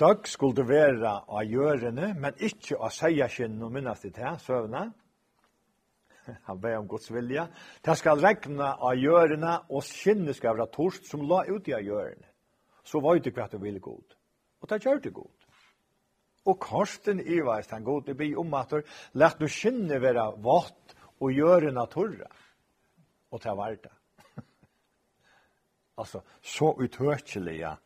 dag 0.01 0.29
skulle 0.31 0.69
være 0.69 1.11
av 1.29 1.43
gjørende, 1.43 2.13
men 2.15 2.39
ikke 2.39 2.79
av 2.79 2.95
seierskinn 2.95 3.59
og 3.63 3.75
minnes 3.75 4.01
det 4.01 4.15
til, 4.15 4.39
søvne. 4.39 4.85
Han 6.47 6.61
ber 6.61 6.77
om 6.79 6.87
Guds 6.89 7.11
vilja. 7.13 7.49
Det 7.85 7.99
skal 7.99 8.23
regne 8.23 8.71
av 8.79 8.95
gjørende, 8.95 9.59
og 9.75 9.83
skinnet 9.83 10.37
skal 10.37 10.55
være 10.55 10.71
torst 10.71 11.11
som 11.11 11.27
la 11.27 11.43
ut 11.51 11.67
i 11.69 11.75
av 11.75 11.83
gjørende. 11.83 12.31
Så 12.85 13.03
var 13.03 13.19
det 13.19 13.35
hva 13.35 13.51
du 13.51 13.59
ville 13.59 13.81
god. 13.81 14.19
Og 14.63 14.71
det 14.71 14.85
gjør 14.85 15.03
det 15.03 15.15
god. 15.15 15.49
Og 16.47 16.61
korsten 16.61 17.19
i 17.21 17.43
veist 17.43 17.75
han 17.75 17.85
god, 17.85 18.07
det 18.07 18.17
blir 18.17 18.39
om 18.39 18.55
at 18.55 18.85
lett 19.19 19.41
du 19.41 19.49
skinnet 19.51 20.03
være 20.03 20.31
vått 20.39 20.95
og 21.19 21.33
gjørende 21.35 21.91
torre 21.91 22.31
og 23.31 23.41
til 23.43 23.51
var 23.51 23.75
det. 23.75 23.93
altså, 26.01 26.21
så 26.43 26.73
uthørkjelige 26.73 27.77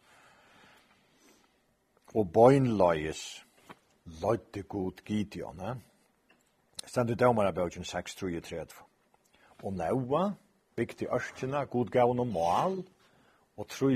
og 2.15 2.33
bøgnløyes 2.33 3.47
løyde 4.05 4.63
god 4.63 5.03
Gideon, 5.05 5.61
eh? 5.61 5.77
Stendu 6.87 7.15
dømar 7.15 7.47
av 7.47 7.55
bøgjen 7.55 7.87
6.33. 7.87 8.83
Og 9.63 9.73
nøyva, 9.79 10.33
bygde 10.77 11.07
ørkene, 11.15 11.67
god 11.71 11.93
gav 11.95 12.11
og 12.11 12.27
mål, 12.27 12.83
og 13.57 13.69
tro 13.69 13.93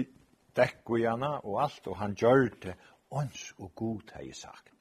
dekku 0.56 1.00
og 1.02 1.62
alt, 1.62 1.86
og 1.86 1.96
han 1.96 2.14
gjør 2.14 2.48
det, 2.62 2.76
ons 3.10 3.54
og 3.58 3.74
god 3.74 4.14
har 4.14 4.22
jeg 4.22 4.34
sagt. 4.34 4.74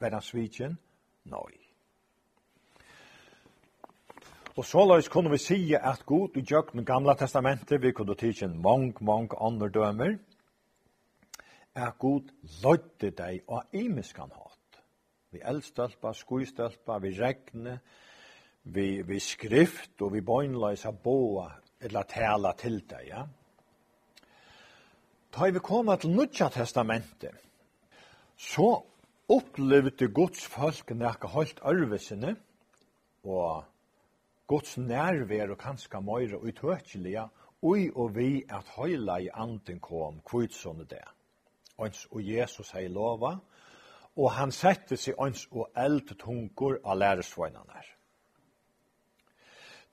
Var 0.00 0.10
han 0.10 0.22
svidjen? 0.22 0.78
Nøy. 1.24 1.63
Og 4.54 4.64
såleis 4.64 5.08
kunne 5.10 5.32
vi 5.32 5.38
si 5.42 5.74
at 5.74 6.04
god 6.06 6.36
i 6.38 6.42
djøkken 6.46 6.84
gamla 6.86 7.16
testamentet, 7.18 7.82
vi 7.82 7.90
kunne 7.92 8.14
tige 8.14 8.46
en 8.46 8.60
mange, 8.62 8.94
mange 9.00 9.34
andre 9.40 9.68
dømer, 9.68 10.14
er 11.74 11.90
god 11.98 12.30
løyde 12.62 13.10
deg 13.10 13.40
og 13.50 13.64
imiskan 13.74 14.30
hatt. 14.30 14.78
Vi 15.34 15.42
eldstølpa, 15.42 16.12
skuistølpa, 16.14 17.00
vi 17.02 17.10
regne, 17.18 17.80
vi, 18.62 19.02
vi 19.02 19.18
skrift 19.18 20.02
og 20.06 20.14
vi 20.14 20.22
bøgnløysa 20.22 20.94
boa, 21.02 21.48
eller 21.80 22.06
tala 22.06 22.54
til 22.54 22.78
deg, 22.86 23.08
ja. 23.10 23.26
Da 25.34 25.50
vi 25.50 25.58
kom 25.58 25.90
til 25.98 26.14
nødja 26.14 26.48
testamentet, 26.54 27.34
så 28.38 28.70
opplevde 29.28 30.12
Guds 30.14 30.46
folk 30.46 30.94
nekka 30.94 31.26
holdt 31.34 31.58
arvesene, 31.66 32.36
og 33.24 33.64
Guds 34.46 34.76
nærvær 34.78 35.50
og 35.50 35.58
kanska 35.58 36.00
møyre 36.00 36.40
utøkjelige, 36.42 37.28
ui 37.62 37.88
og 37.94 38.14
vi 38.16 38.44
at 38.48 38.68
høyla 38.76 39.16
i 39.24 39.28
anden 39.32 39.80
kom 39.80 40.20
kvitsånne 40.28 40.84
det. 40.84 41.04
Ons 41.78 42.06
og 42.12 42.20
Jesus 42.22 42.70
hei 42.76 42.88
lova, 42.88 43.36
og 44.16 44.30
han 44.36 44.52
sette 44.52 44.96
seg 45.00 45.18
ons 45.18 45.46
og 45.50 45.72
eld 45.80 46.12
tungur 46.20 46.76
av 46.84 46.98
læresvøynene 47.00 47.72
her. 47.72 47.88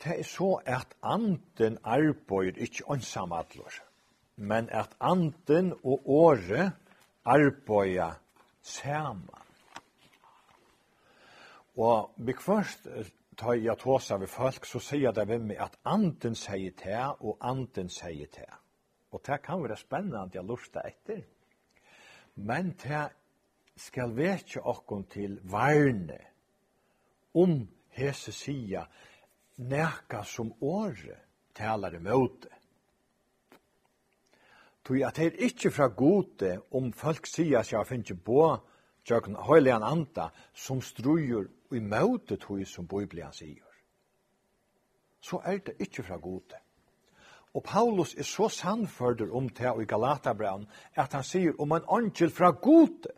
Det 0.03 0.20
er 0.20 0.25
så 0.25 0.51
at 0.65 0.96
anden 1.03 1.77
arbeider 1.84 2.58
ikke 2.58 2.86
ansamadler, 2.89 3.79
men 4.36 4.70
at 4.70 4.96
anden 5.00 5.74
og 5.84 6.10
året 6.10 6.72
arbeider 7.25 8.20
saman. 8.62 9.29
Og 11.77 12.13
vi 12.17 12.34
først 12.34 12.88
tar 13.36 13.54
jag 13.54 13.80
tåsa 13.80 14.18
vid 14.18 14.30
folk 14.30 14.66
så 14.66 14.80
sier 14.80 15.12
det 15.12 15.26
med 15.26 15.46
meg 15.52 15.62
at 15.64 15.78
anden 15.86 16.36
sier 16.36 16.74
til, 16.78 17.16
og 17.20 17.38
anden 17.42 17.90
sier 17.90 18.28
til. 18.28 18.50
Og 19.12 19.22
det 19.26 19.42
kan 19.44 19.62
vara 19.62 19.76
spännande 19.76 20.38
jeg 20.38 20.46
lusta 20.46 20.84
etter. 20.88 21.24
Men 22.36 22.76
det 22.84 23.10
skal 23.76 24.16
vekja 24.16 24.62
okkon 24.64 25.04
til 25.10 25.40
varne 25.44 26.20
om 27.34 27.68
hese 27.96 28.32
sia 28.32 28.86
neka 29.58 30.24
som 30.24 30.54
åre 30.62 31.18
talar 31.56 31.96
imot 31.96 32.42
det. 32.44 32.58
Tui 34.84 35.04
at 35.06 35.16
det 35.16 35.26
er 35.28 35.44
ikkje 35.46 35.72
fra 35.72 35.88
gode 35.88 36.56
om 36.74 36.92
folk 36.94 37.28
sia 37.30 37.62
seg 37.64 37.86
finnes 37.88 38.18
på 38.26 38.44
tjøkken 39.06 39.38
høylian 39.48 39.84
anda 39.86 40.32
som 40.54 40.82
strujur 40.82 41.48
i 41.75 41.80
møte 41.80 42.38
tog 42.38 42.63
som 42.68 42.88
Bibelen 42.88 43.34
sier, 43.34 43.68
så 45.22 45.42
er 45.46 45.62
det 45.66 45.78
ikke 45.80 46.04
fra 46.04 46.18
gode. 46.18 46.58
Og 47.54 47.63
Paulus 47.63 48.13
er 48.16 48.24
så 48.24 48.48
sannførder 48.50 49.34
om 49.36 49.50
det 49.50 49.74
i 49.82 49.86
Galatabraun, 49.86 50.68
at 50.96 51.13
han 51.13 51.24
sier 51.24 51.58
om 51.60 51.72
en 51.75 51.88
angel 51.90 52.32
fra 52.32 52.51
gode, 52.51 53.12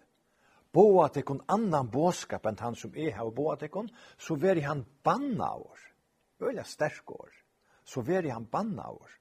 bo 0.74 1.03
at 1.03 1.19
ikon 1.22 1.43
annan 1.53 1.89
båskap 1.93 2.48
enn 2.50 2.57
han 2.60 2.75
som 2.75 2.95
er 2.98 3.13
her, 3.13 3.27
og 3.27 3.36
bo 3.38 3.51
at 3.51 3.62
ikon, 3.63 3.91
så 4.17 4.36
veri 4.41 4.65
han 4.65 4.86
banna 5.05 5.51
år, 5.53 5.83
øyla 6.41 6.63
sterk 6.65 7.12
år, 7.13 7.29
så 7.86 8.01
veri 8.01 8.33
han 8.33 8.50
banna 8.50 8.89
år. 8.89 9.12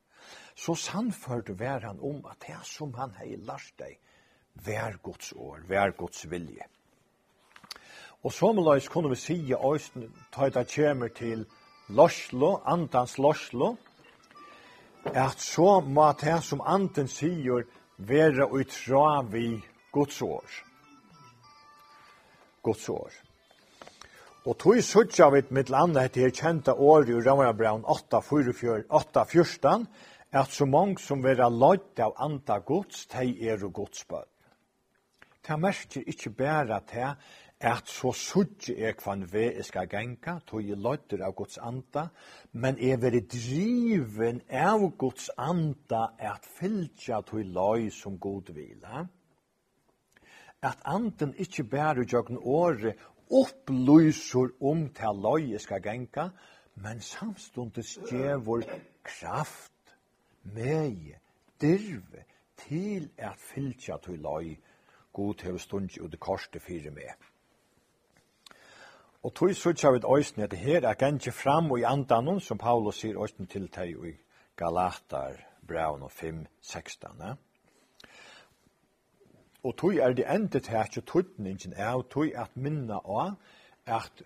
Så 0.56 0.74
sannførder 0.74 1.54
vær 1.58 1.84
han 1.84 2.00
om 2.00 2.24
at 2.30 2.40
det 2.46 2.60
som 2.68 2.94
han 2.94 3.12
hei 3.18 3.36
lars 3.36 3.72
deg, 3.76 3.98
vær 4.64 4.96
Guds 5.02 5.32
år, 5.36 5.66
vær 5.68 5.92
Guds 5.98 6.24
vilje. 6.30 6.64
Og 8.22 8.32
somleis 8.32 8.88
kunne 8.88 9.10
vi 9.10 9.16
sige 9.18 9.56
òsne, 9.56 10.06
ta 10.32 10.48
det 10.48 10.68
kjemer 10.70 11.08
til 11.08 11.46
Loslo, 11.88 12.60
Antans 12.66 13.18
Loslo, 13.18 13.76
at 15.04 15.40
så 15.40 15.80
må 15.80 16.12
det 16.20 16.44
som 16.46 16.62
anden 16.66 17.08
sier 17.08 17.62
være 17.98 18.52
utra 18.52 19.22
vi 19.22 19.64
Guds 19.92 20.22
år. 20.22 20.44
Guds 22.62 22.88
år. 22.88 23.10
Og 24.46 24.58
tog 24.58 24.82
suttja 24.82 25.28
vi 25.30 25.42
mitt 25.50 25.70
landa 25.70 26.04
etter 26.06 26.20
her 26.22 26.30
kjenta 26.30 26.74
år 26.74 27.10
i 27.10 27.20
Ramarabraun 27.26 27.84
8.14, 27.84 29.86
at 30.32 30.50
så 30.50 30.66
mange 30.66 30.98
som 30.98 31.22
vera 31.22 31.48
løyt 31.50 32.00
av 32.00 32.14
anda 32.18 32.58
gods, 32.58 33.06
de 33.06 33.48
er 33.50 33.64
og 33.64 33.72
godsbød. 33.72 34.24
Det 35.42 35.58
merker 35.58 36.02
ikke 36.06 36.30
bare 36.30 36.80
til 36.86 37.14
at 37.62 37.86
så 37.86 38.10
suttje 38.12 38.74
er 38.74 38.96
kvann 38.98 39.22
ve 39.30 39.44
jeg 39.54 39.64
skal 39.64 39.86
genka, 39.88 40.40
tog 40.46 40.64
jeg 40.66 40.80
løyter 40.82 41.22
av 41.22 41.34
Guds 41.38 41.60
anda, 41.62 42.08
men 42.58 42.78
er 42.82 42.98
veri 42.98 43.20
driven 43.22 44.40
av 44.50 44.88
Guds 44.98 45.28
anda 45.38 46.08
at 46.18 46.48
fylgja 46.58 47.20
tog 47.22 47.46
løy 47.46 47.86
som 47.94 48.18
god 48.18 48.50
vila. 48.56 49.04
At 50.62 50.82
anden 50.84 51.36
ikkje 51.38 51.68
bærer 51.70 52.02
jøgn 52.02 52.42
åre 52.42 52.96
opplyser 53.30 54.56
om 54.60 54.88
til 54.98 55.22
løy 55.22 55.52
jeg 55.52 55.62
skal 55.62 55.82
genka, 55.86 56.28
men 56.82 57.00
samstundes 57.00 57.94
djevor 58.10 58.66
kraft, 59.06 59.94
meg, 60.42 61.14
dirve, 61.62 62.26
til 62.66 63.10
at 63.18 63.38
fylgja 63.38 64.02
tog 64.02 64.18
løy, 64.18 64.56
god 65.12 65.44
hevstund 65.46 65.92
i 65.94 66.00
korset 66.00 66.20
korste 66.20 66.60
fire 66.60 66.90
meg. 66.90 67.14
Og 69.22 69.34
tog 69.34 69.54
sutja 69.54 69.92
vid 69.94 70.04
òsne 70.04 70.48
at 70.48 70.54
her 70.58 70.82
er 70.82 70.98
gengje 70.98 71.30
fram 71.32 71.70
og 71.70 71.78
i 71.78 71.86
andanon 71.86 72.40
som 72.42 72.58
Paulus 72.58 72.98
sier 72.98 73.20
òsne 73.22 73.46
til 73.46 73.68
teg 73.70 73.94
i 73.94 74.16
Galatar, 74.58 75.36
braun 75.62 76.02
og 76.02 76.10
5, 76.10 76.40
16. 76.60 77.22
Og 79.62 79.76
tog 79.78 79.94
er 79.94 80.16
det 80.18 80.26
endet 80.26 80.66
her 80.66 80.90
ikke 80.90 81.04
tøytningen 81.06 81.76
er, 81.76 81.94
og 81.94 82.08
tog 82.10 82.34
at 82.34 82.56
minna 82.56 82.98
av 82.98 83.36
at 83.86 84.24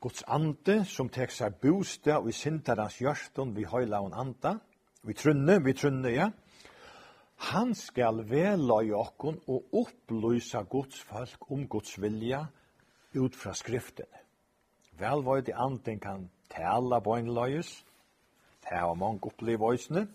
Guds 0.00 0.24
ande 0.26 0.78
som 0.88 1.12
tek 1.12 1.30
seg 1.30 1.60
bostad 1.60 2.24
og 2.24 2.32
i 2.32 2.32
sintarans 2.32 2.96
hjørstun 3.04 3.52
vi 3.56 3.68
høyla 3.68 4.00
og 4.00 4.16
anda, 4.16 4.56
vi 5.04 5.12
trunne, 5.12 5.58
vi 5.60 5.76
trunne, 5.76 6.08
ja, 6.08 6.30
han 7.52 7.74
skal 7.74 8.24
vela 8.30 8.80
i 8.80 8.94
okkon 8.96 9.42
og 9.46 9.76
opplysa 9.82 10.64
Guds 10.70 11.04
folk 11.04 11.50
om 11.50 11.68
Guds 11.68 12.00
vilja 12.00 12.46
ut 13.14 13.36
fra 13.36 13.52
skriftene. 13.54 14.21
Vel 15.02 15.24
var 15.26 15.42
det 15.42 15.54
anten 15.58 15.98
kan 16.00 16.28
tala 16.52 17.00
bøgnløyes, 17.02 17.70
det 18.62 18.78
har 18.78 18.94
mange 18.94 19.26
opplevd 19.26 19.72
øysene, 19.72 20.06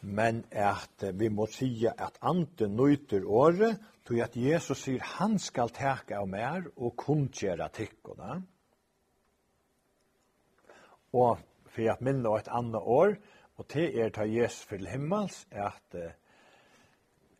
men 0.00 0.44
at 0.50 1.04
vi 1.18 1.28
må 1.28 1.46
sige 1.50 1.90
at 1.90 2.18
anten 2.22 2.76
nøyter 2.76 3.26
året, 3.26 3.80
tog 4.06 4.20
at 4.22 4.36
Jesus 4.36 4.84
sier 4.86 5.02
han 5.18 5.38
skal 5.38 5.72
teka 5.74 6.20
av 6.22 6.28
mer 6.30 6.70
og 6.76 6.94
kundgjera 6.98 7.68
tikkene. 7.74 8.40
Og 11.12 11.42
for 11.70 11.92
at 11.92 12.00
minne 12.02 12.32
et 12.38 12.48
annet 12.48 12.80
år, 12.80 13.14
og 13.58 13.68
til 13.68 13.98
er 13.98 14.14
ta 14.14 14.24
Jesus 14.24 14.64
for 14.70 14.88
himmels, 14.88 15.44
er 15.50 15.74
at 15.74 15.98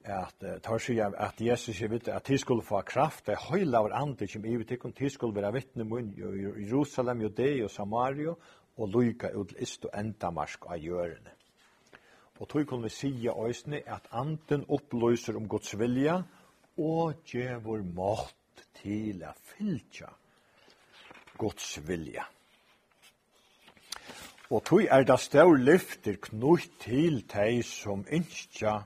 at 0.04 0.34
uh, 0.42 0.58
tar 0.62 0.78
sig 0.78 1.00
at 1.00 1.40
Jesus 1.40 1.76
sig 1.76 1.90
vitt 1.90 2.08
at 2.08 2.24
tiskul 2.24 2.62
få 2.62 2.80
kraft 2.82 3.26
det 3.26 3.36
heila 3.50 3.78
av 3.78 3.90
ande 3.92 4.28
som 4.28 4.44
i 4.44 4.76
kun 4.76 4.92
kon 4.92 5.10
skulle 5.10 5.34
vera 5.34 5.50
vittne 5.50 5.84
mun 5.84 6.14
i 6.16 6.64
Jerusalem 6.64 7.20
Judea 7.20 7.64
og 7.64 7.70
Samaria 7.70 8.34
og 8.76 8.88
luka 8.88 9.28
ut 9.34 9.52
ist 9.58 9.84
og 9.84 9.90
enda 9.94 10.30
marsk 10.30 10.64
av 10.66 10.78
jørene. 10.78 11.30
Og 12.40 12.48
tog 12.48 12.66
kun 12.66 12.82
vi 12.82 12.88
sia 12.88 13.32
øysne 13.46 13.82
at 13.86 14.08
anden 14.12 14.64
uppløser 14.68 15.36
om 15.36 15.48
Guds 15.48 15.78
vilja 15.78 16.22
og 16.78 17.14
gjevur 17.24 17.82
makt 17.94 18.64
til 18.80 19.22
a 19.22 19.32
fylja 19.32 20.08
Guds 21.36 21.88
vilja. 21.88 22.24
Og 24.50 24.64
tog 24.64 24.82
er 24.90 25.04
det 25.04 25.20
stør 25.20 25.52
lyfter 25.56 26.16
knutt 26.16 26.80
til 26.80 27.20
teg 27.28 27.60
som 27.64 28.06
innskja 28.10 28.80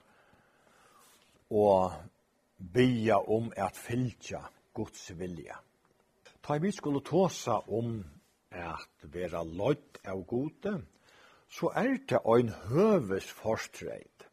og 1.55 1.93
bia 2.75 3.21
om 3.31 3.53
at 3.57 3.77
fylgja 3.79 4.43
Guds 4.75 5.13
vilja. 5.19 5.57
Ta 6.43 6.59
vi 6.59 6.73
skulle 6.73 7.01
tåsa 7.01 7.61
om 7.71 8.03
at 8.51 9.07
vera 9.15 9.45
løyt 9.45 10.01
av 10.07 10.25
gode, 10.27 10.75
så 11.49 11.71
er 11.79 11.99
det 12.09 12.21
ein 12.27 12.51
høves 12.69 13.31
forstreit. 13.31 14.27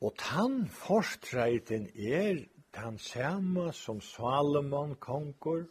Og 0.00 0.14
tann 0.18 0.64
forstreiten 0.72 1.90
er 1.94 2.46
tann 2.72 2.98
sama 2.98 3.70
som 3.72 4.00
Salomon 4.00 4.94
konger 4.96 5.66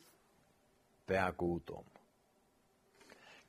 bær 1.07 1.31
god 1.31 1.71
om. 1.73 1.85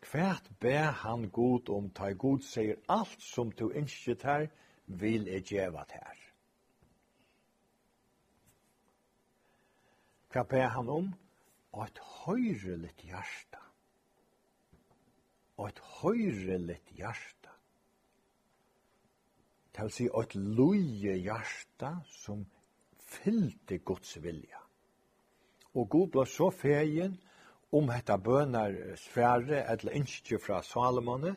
Kvært 0.00 0.48
bær 0.60 0.90
han 1.04 1.28
god 1.28 1.68
om, 1.68 1.90
ta 1.92 2.12
god 2.12 2.40
sier 2.48 2.80
alt 2.88 3.20
som 3.20 3.52
du 3.52 3.68
innskjett 3.70 4.24
her, 4.24 4.48
vil 4.98 5.28
jeg 5.30 5.46
djeva 5.46 5.84
her. 5.90 6.20
Hva 10.30 10.42
ber 10.46 10.68
han 10.74 10.88
om? 10.88 11.10
Og 11.72 11.84
et 11.86 11.98
høyreligt 12.24 13.02
hjerte. 13.06 13.58
Og 15.56 15.68
et 15.68 15.82
høyreligt 16.00 16.90
hjerte. 16.98 17.52
Det 19.70 19.86
vil 19.86 19.94
si 19.94 20.06
et 20.10 20.34
loje 20.34 21.14
hjerte 21.22 21.92
som 22.10 22.42
fyllte 22.98 23.78
Guds 23.78 24.16
vilja. 24.22 24.58
Og 25.74 25.86
Gud 25.90 26.10
ble 26.14 26.26
så 26.26 26.50
fegen 26.50 27.14
om 27.72 27.90
hetta 27.94 28.16
bønar 28.18 28.74
sfære, 28.98 29.62
eller 29.70 29.94
innskje 29.94 30.40
fra 30.42 30.58
Salomone, 30.66 31.36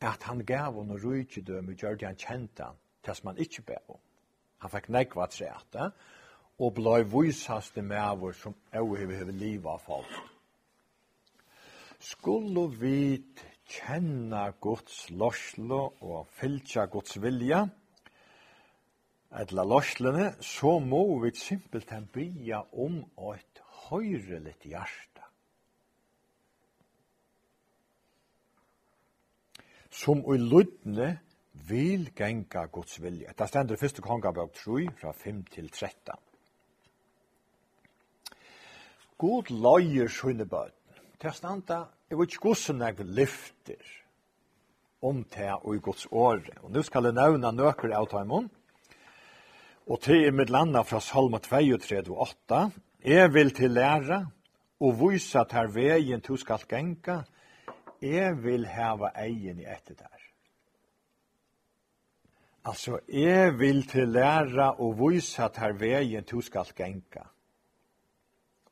at 0.00 0.22
han 0.28 0.44
gav 0.44 0.76
hon 0.76 0.92
rujtjedøm 1.00 1.72
og 1.72 1.80
gjør 1.80 1.96
det 1.96 2.08
han 2.10 2.20
kjente 2.20 2.68
han, 2.68 2.78
til 3.04 3.16
som 3.16 3.32
han 3.32 3.40
ikke 3.42 3.62
ber 3.70 3.90
om. 3.92 4.00
Han 4.64 4.72
fikk 4.72 4.88
nekva 4.92 5.26
trete, 5.32 5.90
og 6.56 6.72
blei 6.76 7.02
vysaste 7.04 7.82
mever 7.84 8.32
som 8.36 8.54
overhever 8.72 9.20
hever 9.20 9.36
livet 9.36 9.68
av 9.68 9.82
folk. 9.84 10.14
Skulle 12.00 12.68
vi 12.76 13.24
kjenne 13.68 14.42
Guds 14.60 15.06
lorslo 15.10 15.80
og 16.00 16.28
fylltja 16.38 16.86
Guds 16.92 17.16
vilja, 17.20 17.64
etla 19.36 19.64
lorslene, 19.68 20.30
så 20.40 20.78
må 20.80 21.02
vi 21.24 21.34
simpelthen 21.36 22.06
bya 22.12 22.62
om 22.72 23.02
et 23.34 23.62
høyrelig 23.88 24.56
hjert. 24.64 25.15
som 29.96 30.20
i 30.32 30.36
lydne 30.40 31.16
vil 31.68 32.10
genga 32.16 32.66
Guds 32.72 32.98
vilje. 33.00 33.32
Det 33.38 33.48
stender 33.48 33.76
i 33.76 33.80
første 33.80 34.04
kongabøk 34.04 34.52
3, 34.54 34.86
fra 35.00 35.12
5 35.12 35.44
til 35.54 35.70
13. 35.70 36.18
God 39.16 39.48
løyer 39.50 40.12
sine 40.12 40.44
bøten. 40.44 40.72
Det 41.22 41.32
standa, 41.34 41.86
jeg 42.10 42.18
vet 42.18 42.34
ikke 42.34 42.52
hvordan 42.52 42.82
jeg 42.84 43.06
lyfter 43.16 43.94
om 45.02 45.22
det 45.24 45.52
og 45.62 45.76
i 45.76 45.80
Guds 45.80 46.06
åre. 46.12 46.58
Og 46.62 46.74
nå 46.74 46.82
skal 46.84 47.08
jeg 47.08 47.16
nevne 47.16 47.52
nøkker 47.56 47.94
av 47.96 48.10
Taimon. 48.12 48.50
Og 49.86 50.00
til 50.02 50.26
i 50.26 50.34
mitt 50.34 50.50
landa 50.50 50.82
fra 50.84 51.00
Salma 51.00 51.40
32 51.40 52.12
og 52.12 52.28
8. 52.28 52.60
Jeg 53.06 53.32
vil 53.32 53.54
til 53.54 53.72
læra 53.72 54.26
og 54.80 55.00
vise 55.00 55.40
at 55.40 55.54
her 55.56 55.70
veien 55.72 56.20
du 56.20 56.36
skal 56.36 56.68
genga, 56.68 57.22
og 57.96 58.06
jeg 58.06 58.42
vil 58.44 58.66
hava 58.66 59.10
egen 59.14 59.60
i 59.60 59.66
etter 59.70 59.94
der. 59.94 60.22
Altså, 62.66 62.98
jeg 63.08 63.58
vil 63.58 63.86
til 63.88 64.08
læra 64.08 64.72
og 64.82 64.98
vise 64.98 65.42
at 65.42 65.56
her 65.62 65.72
veien 65.72 66.24
du 66.24 66.40
skal 66.40 66.72
genka. 66.76 67.22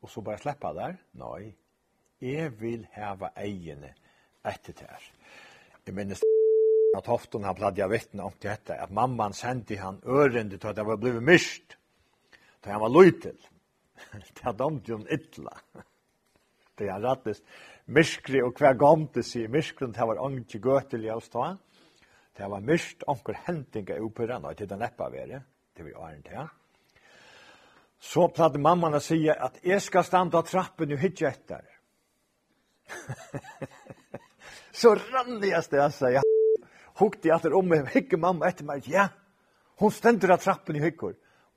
Og 0.03 0.11
så 0.11 0.21
bare 0.21 0.39
sleppa 0.39 0.73
der? 0.75 0.97
Nei. 1.13 1.55
Jeg 2.21 2.61
vil 2.61 2.87
hava 2.93 3.31
egen 3.37 3.87
etter 4.45 4.73
der. 4.73 5.11
Jeg 5.87 5.95
minnes 5.95 6.23
at 6.97 7.07
Hofton 7.07 7.45
han 7.45 7.57
pladde 7.59 7.83
jeg 7.83 7.91
vittne 7.91 8.23
om 8.23 8.35
til 8.39 8.51
dette, 8.51 8.77
at 8.79 8.93
mamman 8.95 9.35
sendte 9.35 9.77
han 9.77 10.01
ørende 10.07 10.59
til 10.59 10.69
at 10.71 10.77
jeg 10.77 10.87
var 10.87 10.97
blevet 10.97 11.23
mist, 11.23 11.79
Da 12.65 12.71
han 12.71 12.81
var 12.81 12.89
løytel. 12.89 13.37
Det 14.13 14.43
hadde 14.43 14.65
om 14.65 14.81
til 14.81 14.95
hun 14.95 15.07
ytla 15.13 15.53
det 16.79 16.91
han 16.91 17.05
rattist. 17.05 17.45
Myskri 17.87 18.41
og 18.43 18.57
hver 18.59 18.77
gamte 18.81 19.23
sier 19.27 19.51
myskren, 19.53 19.93
det 19.93 20.07
var 20.09 20.23
anki 20.25 20.61
gøtelig 20.63 21.11
av 21.13 21.23
stå. 21.25 21.47
Det 22.35 22.51
var 22.51 22.65
myrst 22.65 23.05
anker 23.07 23.39
hentinga 23.47 23.99
upphyrra, 24.03 24.41
nå, 24.43 24.55
til 24.59 24.69
den 24.71 24.83
eppa 24.83 25.11
vere, 25.13 25.43
til 25.77 25.87
vi 25.87 25.95
åren 25.95 26.23
til. 26.27 26.49
Så 28.05 28.27
platt 28.35 28.57
mamman 28.61 28.99
å 28.99 29.03
si 29.03 29.21
at 29.31 29.61
jeg 29.65 29.81
skal 29.81 30.05
standa 30.05 30.43
trappen 30.45 30.93
og 30.93 31.01
hitje 31.01 31.29
etter. 31.31 31.63
så 34.81 34.95
rann 34.99 35.39
jeg 35.45 35.63
sted, 35.65 35.79
jeg 35.81 35.95
sier, 35.99 36.27
hukte 37.01 37.31
jeg 37.31 37.37
etter 37.37 37.55
om 37.57 37.71
meg, 37.71 37.87
hikker 37.95 38.21
mamma 38.21 38.51
etter 38.51 38.67
meg, 38.67 38.89
ja, 38.91 39.09
hun 39.81 39.95
stender 39.95 40.35
av 40.35 40.43
trappen 40.43 40.77
i 40.79 40.83
hykkur. 40.83 41.15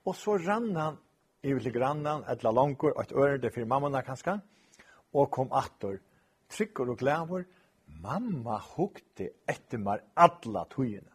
Og 0.07 0.15
så 0.15 0.37
rann 0.39 0.71
han, 0.77 1.01
i 1.43 1.53
vil 1.53 1.73
grannan, 1.73 2.23
et 2.29 2.43
la 2.45 2.53
langkor, 2.53 2.93
og 2.95 3.03
et 3.03 3.17
ørende 3.17 3.51
fyrir 3.53 3.67
mamman 3.69 3.97
kanskje, 4.05 4.37
og 5.13 5.31
kom 5.31 5.51
attor. 5.51 5.99
Trykker 6.49 6.89
og 6.89 6.97
glæver, 6.97 7.43
mamma 8.03 8.57
hukte 8.75 9.29
etter 9.49 9.81
meg 9.83 10.03
alla 10.15 10.63
tøyene. 10.71 11.13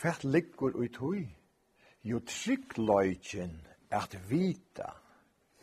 Hvert 0.00 0.24
ligger 0.24 0.76
ui 0.80 0.88
tøy? 0.88 1.26
Jo 2.04 2.22
tryggløyken 2.24 3.58
at 3.92 4.16
vita 4.30 4.88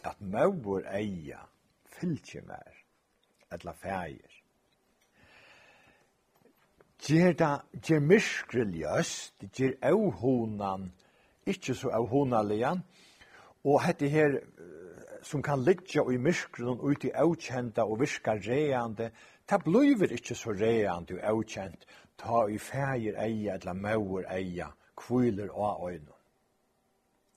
at 0.06 0.22
maur 0.22 0.84
eia 0.94 1.40
fylgje 1.98 2.42
mer, 2.46 2.76
etla 3.52 3.74
fægir. 3.74 4.34
Gjer 7.02 7.34
da, 7.38 7.50
gjer 7.82 8.02
myskre 8.04 8.66
ljøst, 8.70 9.48
gjer 9.54 9.78
auhonan, 9.90 10.90
ikkje 11.48 11.76
så 11.78 11.92
auhonalian, 11.98 12.84
Og 13.64 13.82
hette 13.84 14.10
her 14.10 14.40
som 15.24 15.42
kan 15.44 15.64
ligga 15.64 16.04
i 16.12 16.18
myskron 16.18 16.80
ut 16.80 17.06
i 17.06 17.12
avkjenta 17.12 17.86
og 17.86 18.00
virka 18.02 18.38
reande, 18.38 19.12
ta 19.48 19.58
blir 19.64 20.14
ikkje 20.14 20.36
så 20.36 20.54
reande 20.54 21.18
og 21.18 21.24
avkjent, 21.32 21.86
ta 22.18 22.48
i 22.50 22.58
fægir 22.58 23.18
eia 23.20 23.58
eller 23.58 23.74
maur 23.74 24.26
eia, 24.30 24.72
kviler 24.98 25.50
og 25.52 25.92
øyne. 25.92 26.14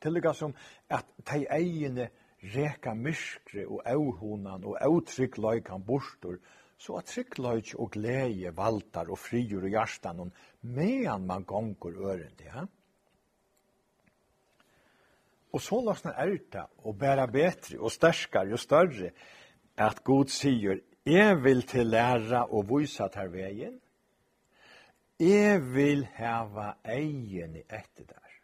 Tillega 0.01 0.33
som 0.33 0.55
at 0.89 1.07
de 1.29 1.45
eiene 1.53 2.09
reka 2.55 2.95
myskre 2.95 3.67
og 3.67 3.83
avhonan 3.85 4.65
og 4.65 4.79
avtryggløykan 4.81 5.85
bostor, 5.85 6.39
så 6.81 6.97
at 6.97 7.11
tryggløyk 7.13 7.75
og 7.77 7.91
glede 7.93 8.57
valtar 8.57 9.11
og 9.13 9.19
frigjur 9.19 9.67
og 9.69 9.75
hjertan, 9.75 10.33
medan 10.63 11.27
man 11.27 11.45
gonger 11.45 11.99
ørende, 12.01 12.47
ja? 12.47 12.65
Og 15.53 15.63
så 15.63 15.81
lassna 15.81 16.13
är 16.13 16.39
det 16.53 16.67
och 16.77 16.95
bära 16.95 17.27
bättre 17.27 17.79
och 17.79 17.93
sterskare 17.93 18.53
och 18.53 18.61
större 18.61 19.11
att 19.77 20.05
god 20.05 20.31
sier, 20.31 20.81
jeg 21.05 21.37
vil 21.43 21.63
till 21.63 21.89
lära 21.89 22.45
och 22.45 22.71
vysa 22.71 23.11
här 23.15 23.29
vägen. 23.29 23.81
jeg 25.21 25.61
vil 25.75 26.07
heva 26.17 26.75
egen 26.89 27.57
i 27.57 27.65
etter 27.69 28.07
där. 28.09 28.37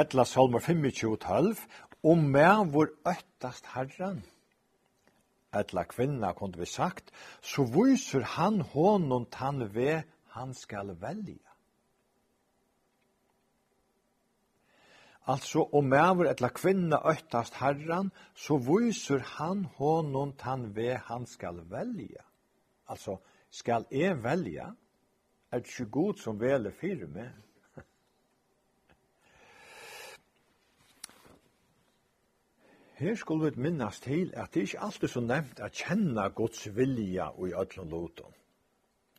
Etla 0.00 0.24
Salmer 0.24 0.60
25-12, 0.64 1.60
om 2.02 2.24
meg 2.32 2.72
vår 2.72 2.94
øttast 3.06 3.68
herren. 3.74 4.22
Etla 5.54 5.84
kvinna 5.84 6.32
kunde 6.34 6.58
vi 6.58 6.66
sagt, 6.66 7.12
så 7.42 7.66
viser 7.76 8.24
han 8.36 8.60
honom 8.72 9.28
tann 9.30 9.68
ved 9.74 10.02
han 10.34 10.54
skal 10.54 10.96
velja. 11.00 11.53
Altså, 15.26 15.68
om 15.72 15.84
mæver 15.88 16.28
etla 16.30 16.48
kvinna 16.52 16.98
øttast 17.08 17.54
herran, 17.56 18.10
så 18.34 18.58
viser 18.60 19.18
han 19.38 19.64
honom 19.78 20.32
tan 20.36 20.76
ve 20.76 21.00
han 21.06 21.26
skal 21.26 21.70
velja. 21.70 22.22
Altså, 22.88 23.16
skal 23.50 23.84
e 23.90 24.14
velja? 24.22 24.66
Er 25.50 25.58
det 25.58 25.66
ikke 25.66 25.90
god 25.90 26.14
som 26.14 26.40
vele 26.40 26.72
fyrir 26.72 27.06
med? 27.08 27.30
Her 33.00 33.14
skulle 33.14 33.50
vi 33.50 33.60
minnas 33.60 34.00
til 34.00 34.32
at 34.36 34.54
det 34.54 34.60
ikke 34.60 34.80
alltid 34.80 35.08
så 35.08 35.20
nevnt 35.20 35.60
at 35.60 35.72
kjenne 35.72 36.30
Guds 36.30 36.76
vilja 36.76 37.28
i 37.38 37.54
ødlund 37.54 37.90
loton. 37.90 38.34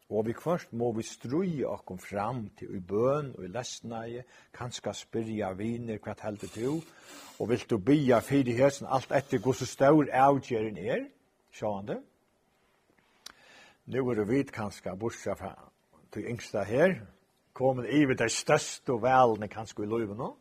Og 0.09 0.27
vi 0.27 0.35
kvart 0.37 0.73
må 0.77 0.91
vi 0.93 1.03
struje 1.03 1.65
okkom 1.65 1.97
fram 1.97 2.43
til 2.59 2.75
i 2.77 2.79
bøn 2.79 3.31
og 3.33 3.45
i 3.45 3.49
lesnaie, 3.49 4.25
kanska 4.53 4.93
spyrja 4.93 5.49
viner 5.57 5.97
hva 5.97 6.13
heldur 6.21 6.51
du, 6.53 6.75
og 7.39 7.49
vilt 7.49 7.69
du 7.69 7.79
bya 7.81 8.19
fyrir 8.21 8.59
hesen 8.59 8.85
alt 8.85 9.09
etter 9.11 9.41
gos 9.41 9.63
så 9.63 9.69
staur 9.69 10.11
avgjerin 10.13 10.77
er, 10.77 11.07
sjående. 11.51 11.97
Nu 13.85 14.09
er 14.09 14.21
det 14.21 14.29
vidt 14.29 14.53
kanska 14.53 14.93
bortsa 14.95 15.33
fra 15.33 15.55
til 16.13 16.29
yngsta 16.29 16.63
her, 16.63 16.99
komin 17.53 17.89
i 17.89 18.05
vid 18.05 18.21
det 18.21 18.31
største 18.31 18.93
og 18.93 19.01
velne 19.03 19.49
kanska 19.49 19.83
i 19.83 19.89
løyven 19.89 20.21
nå. 20.21 20.31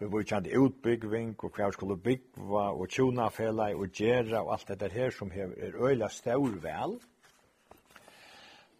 Vi 0.00 0.08
var 0.08 0.24
kjent 0.24 0.48
utbyggving 0.56 1.34
og 1.44 1.52
hva 1.52 1.68
skulle 1.76 2.00
byggva 2.00 2.70
og 2.72 2.88
tjona 2.88 3.28
og 3.28 3.88
gjerra, 3.92 4.40
og 4.40 4.52
alt 4.52 4.80
det 4.80 4.92
her 4.92 5.10
som 5.10 5.30
er 5.32 5.76
øyla 5.76 6.08
staur 6.08 6.56
vel. 6.62 6.96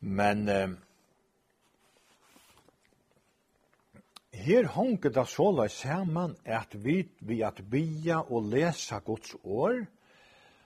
Men 0.01 0.49
eh, 0.49 0.71
her 4.33 4.69
honker 4.73 5.13
det 5.13 5.27
sola 5.29 5.69
saman 5.69 6.37
at 6.45 6.75
vi 6.85 7.03
vi 7.21 7.43
at 7.43 7.61
bia 7.71 8.21
og 8.21 8.49
lesa 8.53 8.99
Guds 9.05 9.35
år 9.45 9.85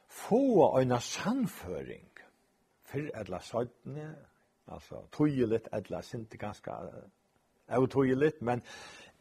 få 0.09 0.43
eina 0.79 1.01
sannføring 1.03 2.11
for 2.85 3.11
edla 3.21 3.41
søytene, 3.43 4.15
altså 4.71 5.03
tøyelit 5.17 5.67
edla 5.75 6.03
sinti 6.03 6.39
ganska 6.39 6.77
av 7.69 7.89
tøyelit, 7.91 8.43
men 8.43 8.63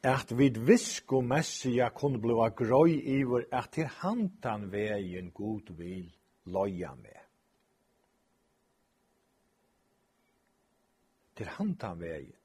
at 0.03 0.37
vi 0.37 0.51
visko 0.53 1.21
messia 1.25 1.89
kunne 1.95 2.21
blua 2.21 2.51
grøy 2.53 2.99
iver 3.15 3.47
at 3.51 3.71
til 3.73 3.89
hantan 4.03 4.69
vegin 4.71 5.31
god 5.31 5.73
vil 5.77 6.11
loja 6.45 6.93
med. 6.93 7.22
til 11.35 11.49
handan 11.57 11.99
vegin. 12.01 12.35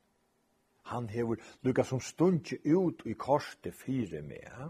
Han 0.89 1.09
hevur 1.09 1.41
lukka 1.63 1.85
som 1.85 2.01
stundje 2.01 2.59
ut 2.65 3.05
i 3.05 3.13
korset 3.13 3.75
fyre 3.75 4.23
med. 4.23 4.47
Ha? 4.57 4.69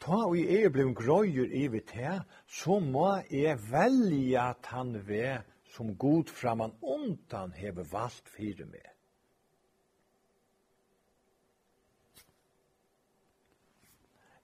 Ta 0.00 0.20
og 0.24 0.36
jeg 0.38 0.62
er 0.64 0.72
blevet 0.72 0.96
grøyer 0.96 1.50
i 1.52 1.66
vitt 1.68 1.90
her, 1.92 2.22
så 2.46 2.78
må 2.80 3.08
jeg 3.30 3.58
velja 3.70 4.46
at 4.54 4.70
han 4.72 4.94
vei 5.08 5.40
som 5.74 5.92
god 5.98 6.30
framan 6.34 6.72
undan 6.82 7.52
hever 7.52 7.84
valgt 7.90 8.30
fyre 8.30 8.64
med. 8.70 8.86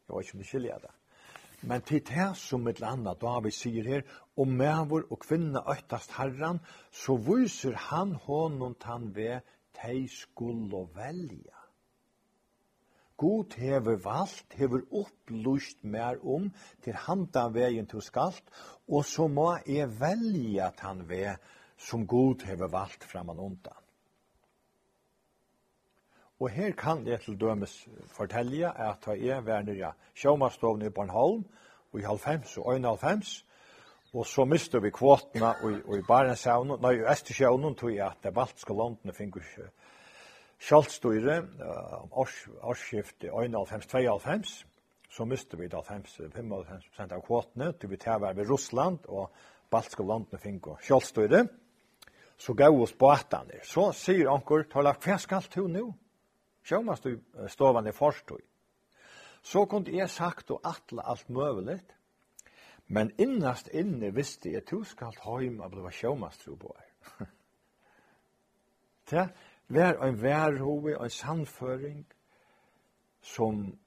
Jeg 0.07 0.15
vet 0.15 0.27
ikke 0.27 0.37
om 0.37 0.45
du 0.45 0.47
skiljer 0.47 0.79
det. 0.85 0.96
Men 1.63 1.83
til 1.83 2.03
det 2.05 2.37
som 2.37 2.67
et 2.69 2.81
eller 2.81 2.93
annet 2.95 3.45
vi 3.45 3.51
sier 3.51 3.85
her, 3.89 4.03
om 4.37 4.49
mævor 4.49 5.07
og 5.11 5.21
kvinna 5.25 5.63
øytast 5.73 6.13
herran, 6.19 6.61
så 6.93 7.17
viser 7.17 7.77
han 7.77 8.15
honom 8.27 8.75
tan 8.75 9.15
ved 9.15 9.41
tei 9.75 10.07
skulle 10.09 10.87
velja. 10.95 11.57
God 13.17 13.57
hever 13.57 13.97
valgt, 14.05 14.53
hever 14.53 14.83
opplust 14.93 15.85
mer 15.85 16.21
om 16.21 16.51
til 16.85 16.93
handa 16.93 17.47
vegin 17.49 17.89
til 17.89 18.05
skalt, 18.05 18.45
og 18.89 19.05
så 19.09 19.27
må 19.27 19.55
jeg 19.67 19.89
velja 20.01 20.71
tan 20.77 21.09
ved 21.09 21.41
som 21.79 22.07
God 22.07 22.45
hever 22.45 22.69
valgt 22.69 23.05
framan 23.05 23.39
undan. 23.39 23.86
Og 26.41 26.51
her 26.53 26.73
kan 26.77 27.07
jeg 27.07 27.21
til 27.25 27.41
dømes 27.41 27.89
fortelle 28.13 28.69
at 28.69 29.07
jeg 29.09 29.45
var 29.47 29.63
nere 29.65 29.93
sjåmarstovn 30.15 30.83
i 30.85 30.91
Bornholm, 30.93 31.47
og 31.93 32.01
i 32.01 32.05
90 32.05 32.59
og 32.59 32.77
91, 32.77 33.47
og 34.13 34.27
så 34.27 34.45
miste 34.45 34.83
vi 34.83 34.91
kvotene 34.91 35.55
i, 35.65 35.73
i 35.97 36.03
Barentshavn, 36.09 36.77
nei, 36.81 36.93
i 36.99 37.09
Østersjøvn, 37.09 37.75
tog 37.75 37.95
jeg 37.95 38.05
at 38.07 38.21
det 38.25 38.35
baltiske 38.37 38.77
landene 38.77 39.17
fikk 39.17 39.41
ikke 39.41 39.67
sjølvstyre, 40.69 41.41
års, 42.13 42.39
årsskiftet 42.61 43.33
91-92, 43.33 44.55
så 45.09 45.25
miste 45.25 45.57
vi 45.57 45.69
da 45.73 45.81
95 45.81 47.13
av 47.13 47.21
kvotene, 47.25 47.73
til 47.73 47.93
vi 47.93 48.01
tar 48.01 48.21
ved 48.21 48.45
Russland, 48.49 49.09
og 49.09 49.33
baltiske 49.73 50.05
landene 50.05 50.41
fikk 50.41 50.75
sjølvstyre, 50.85 51.47
så 52.37 52.53
gav 52.53 52.77
oss 52.77 52.93
båtene. 52.93 53.63
Så 53.65 53.89
sier 53.97 54.29
anker, 54.33 54.69
tar 54.69 54.85
lagt, 54.85 55.05
hva 55.05 55.17
skal 55.21 55.49
du 55.55 55.65
nå? 55.69 55.93
Sjånast 56.67 57.05
du 57.07 57.21
stovan 57.49 57.87
er 57.87 57.95
forstøy. 57.95 58.43
Så 59.43 59.65
kunde 59.71 59.95
jeg 59.95 60.11
sagt 60.11 60.51
og 60.51 60.65
atle 60.67 61.05
alt 61.07 61.29
møveligt, 61.31 61.93
men 62.87 63.13
innast 63.19 63.69
inne 63.71 64.11
visste 64.15 64.51
jeg 64.53 64.67
du 64.71 64.83
skal 64.85 65.15
heim 65.23 65.61
og 65.61 65.71
bliva 65.71 65.91
sjåmast 65.95 66.43
tro 66.45 66.55
på 66.59 66.75
her. 66.75 67.27
Det 69.07 69.29
var 69.69 70.03
en 70.07 70.23
værhove, 70.23 70.97
en 71.05 71.11
sannføring, 71.11 72.07
som 73.23 73.79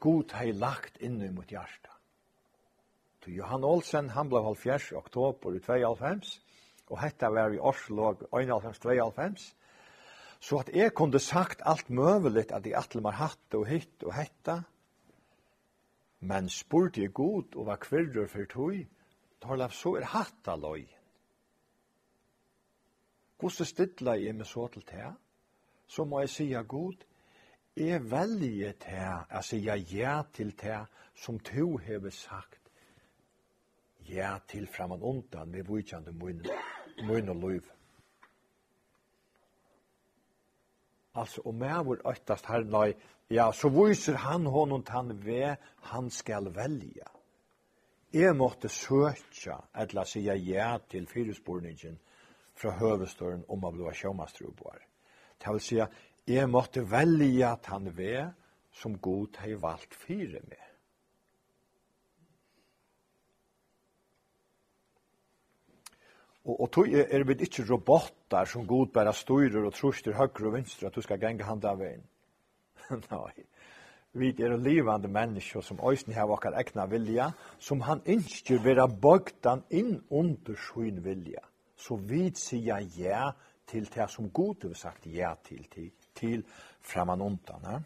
god 0.00 0.34
hei 0.38 0.52
lagt 0.52 0.98
inne 1.00 1.30
mot 1.32 1.50
hjarta. 1.50 1.90
Så 3.24 3.30
Johan 3.30 3.64
Olsen, 3.64 4.10
han 4.10 4.28
ble 4.28 4.42
70 4.42 4.92
oktober 4.92 5.54
i 5.54 5.60
2005, 5.62 6.20
og 6.90 7.00
hetta 7.00 7.30
var 7.32 7.54
i 7.54 7.58
Oslo 7.58 8.12
91-92, 8.12 9.54
Så 10.44 10.58
at 10.60 10.68
jeg 10.76 10.92
kunne 10.92 11.18
sagt 11.24 11.62
alt 11.64 11.88
møvelig 11.90 12.50
at 12.52 12.66
jeg 12.66 12.76
atle 12.76 13.00
mar 13.00 13.16
hatt 13.16 13.54
og 13.56 13.64
hitt 13.64 14.02
og 14.04 14.12
hetta, 14.12 14.58
men 16.20 16.50
spurte 16.52 17.00
jeg 17.00 17.14
god 17.16 17.56
og 17.56 17.66
var 17.70 17.80
kvirrur 17.80 18.28
for 18.28 18.44
tog, 18.50 18.82
Torlaf, 19.40 19.72
så 19.76 19.94
er 19.96 20.06
hatt 20.12 20.48
av 20.48 20.60
løyen. 20.60 21.00
Hvordan 23.40 23.68
stidla 23.68 24.14
jeg 24.20 24.36
meg 24.36 24.48
så 24.48 24.66
til 24.72 24.84
det? 24.88 25.10
Så 25.86 26.04
må 26.04 26.20
jeg 26.20 26.32
sige 26.32 26.62
god, 26.64 27.04
jeg 27.76 28.04
velger 28.10 28.76
det, 28.84 29.00
jeg 29.32 29.44
sier 29.48 29.86
ja 29.92 30.22
til 30.32 30.52
det 30.60 30.80
som 31.24 31.38
to 31.40 31.78
har 31.86 32.10
sagt, 32.10 32.70
ja 34.08 34.36
til 34.48 34.66
framan 34.66 35.02
undan, 35.02 35.52
vi 35.52 35.64
vujtjande 35.64 36.12
mun, 36.12 36.44
mun 37.08 37.28
og 37.28 37.36
løyve. 37.36 37.73
Altså, 41.14 41.42
og 41.44 41.54
med 41.54 42.00
øktast 42.06 42.46
her, 42.46 42.64
nei, 42.64 42.94
ja, 43.30 43.50
så 43.52 43.68
viser 43.70 44.16
han 44.18 44.46
honom 44.46 44.82
tann 44.82 45.12
ve 45.24 45.56
han 45.90 46.10
skal 46.10 46.50
velja. 46.54 47.06
Jeg 48.14 48.36
måtte 48.36 48.68
søtja, 48.68 49.58
etla 49.74 50.04
sija 50.06 50.34
ja 50.34 50.76
til 50.90 51.06
fyrirsporningen 51.10 51.96
fra 52.54 52.74
høvestøren 52.78 53.42
om 53.48 53.64
å 53.64 53.72
blåa 53.74 53.94
sjåmastruboar. 53.94 54.78
Det 55.38 55.54
vil 55.54 55.62
sija, 55.62 55.88
jeg 56.26 56.50
måtte 56.50 56.84
velja 56.90 57.56
tann 57.62 57.90
ve 57.96 58.28
som 58.74 58.98
god 58.98 59.40
hei 59.42 59.54
valgt 59.60 59.94
fyre 59.94 60.42
med. 60.46 60.73
Og, 66.44 66.60
og 66.60 66.70
tog 66.72 66.88
er, 66.92 67.06
er 67.10 67.24
vi 67.24 67.36
ikke 67.46 67.64
robotar 67.70 68.48
som 68.50 68.66
god 68.66 68.92
bare 68.92 69.14
styrer 69.16 69.64
og 69.64 69.74
truster 69.74 70.16
høyre 70.16 70.48
og 70.48 70.56
vinstre 70.58 70.88
at 70.90 70.96
du 70.96 71.02
skal 71.04 71.20
genge 71.20 71.44
hand 71.44 71.64
av 71.64 71.80
veien. 71.80 72.04
Nei. 73.12 73.46
Vi 74.14 74.28
er 74.38 74.52
livande 74.62 75.08
mennesker 75.10 75.64
som 75.64 75.80
òsne 75.82 76.14
har 76.14 76.28
våkar 76.30 76.54
egna 76.60 76.84
vilja, 76.86 77.32
som 77.58 77.80
han 77.82 78.04
ønsker 78.06 78.62
vera 78.62 78.86
bøgtan 78.86 79.64
inn 79.74 79.96
under 80.10 80.54
sin 80.68 81.00
vilja. 81.02 81.42
Så 81.76 81.96
vi 81.98 82.28
sier 82.38 82.84
ja 82.94 83.32
til 83.66 83.88
det 83.90 84.06
som 84.10 84.30
god 84.30 84.68
har 84.68 84.76
sagt 84.78 85.06
ja 85.06 85.32
til, 85.42 85.64
til, 85.72 85.90
til 86.14 86.44
framan 86.80 87.20
undan. 87.20 87.66
Ja? 87.66 87.80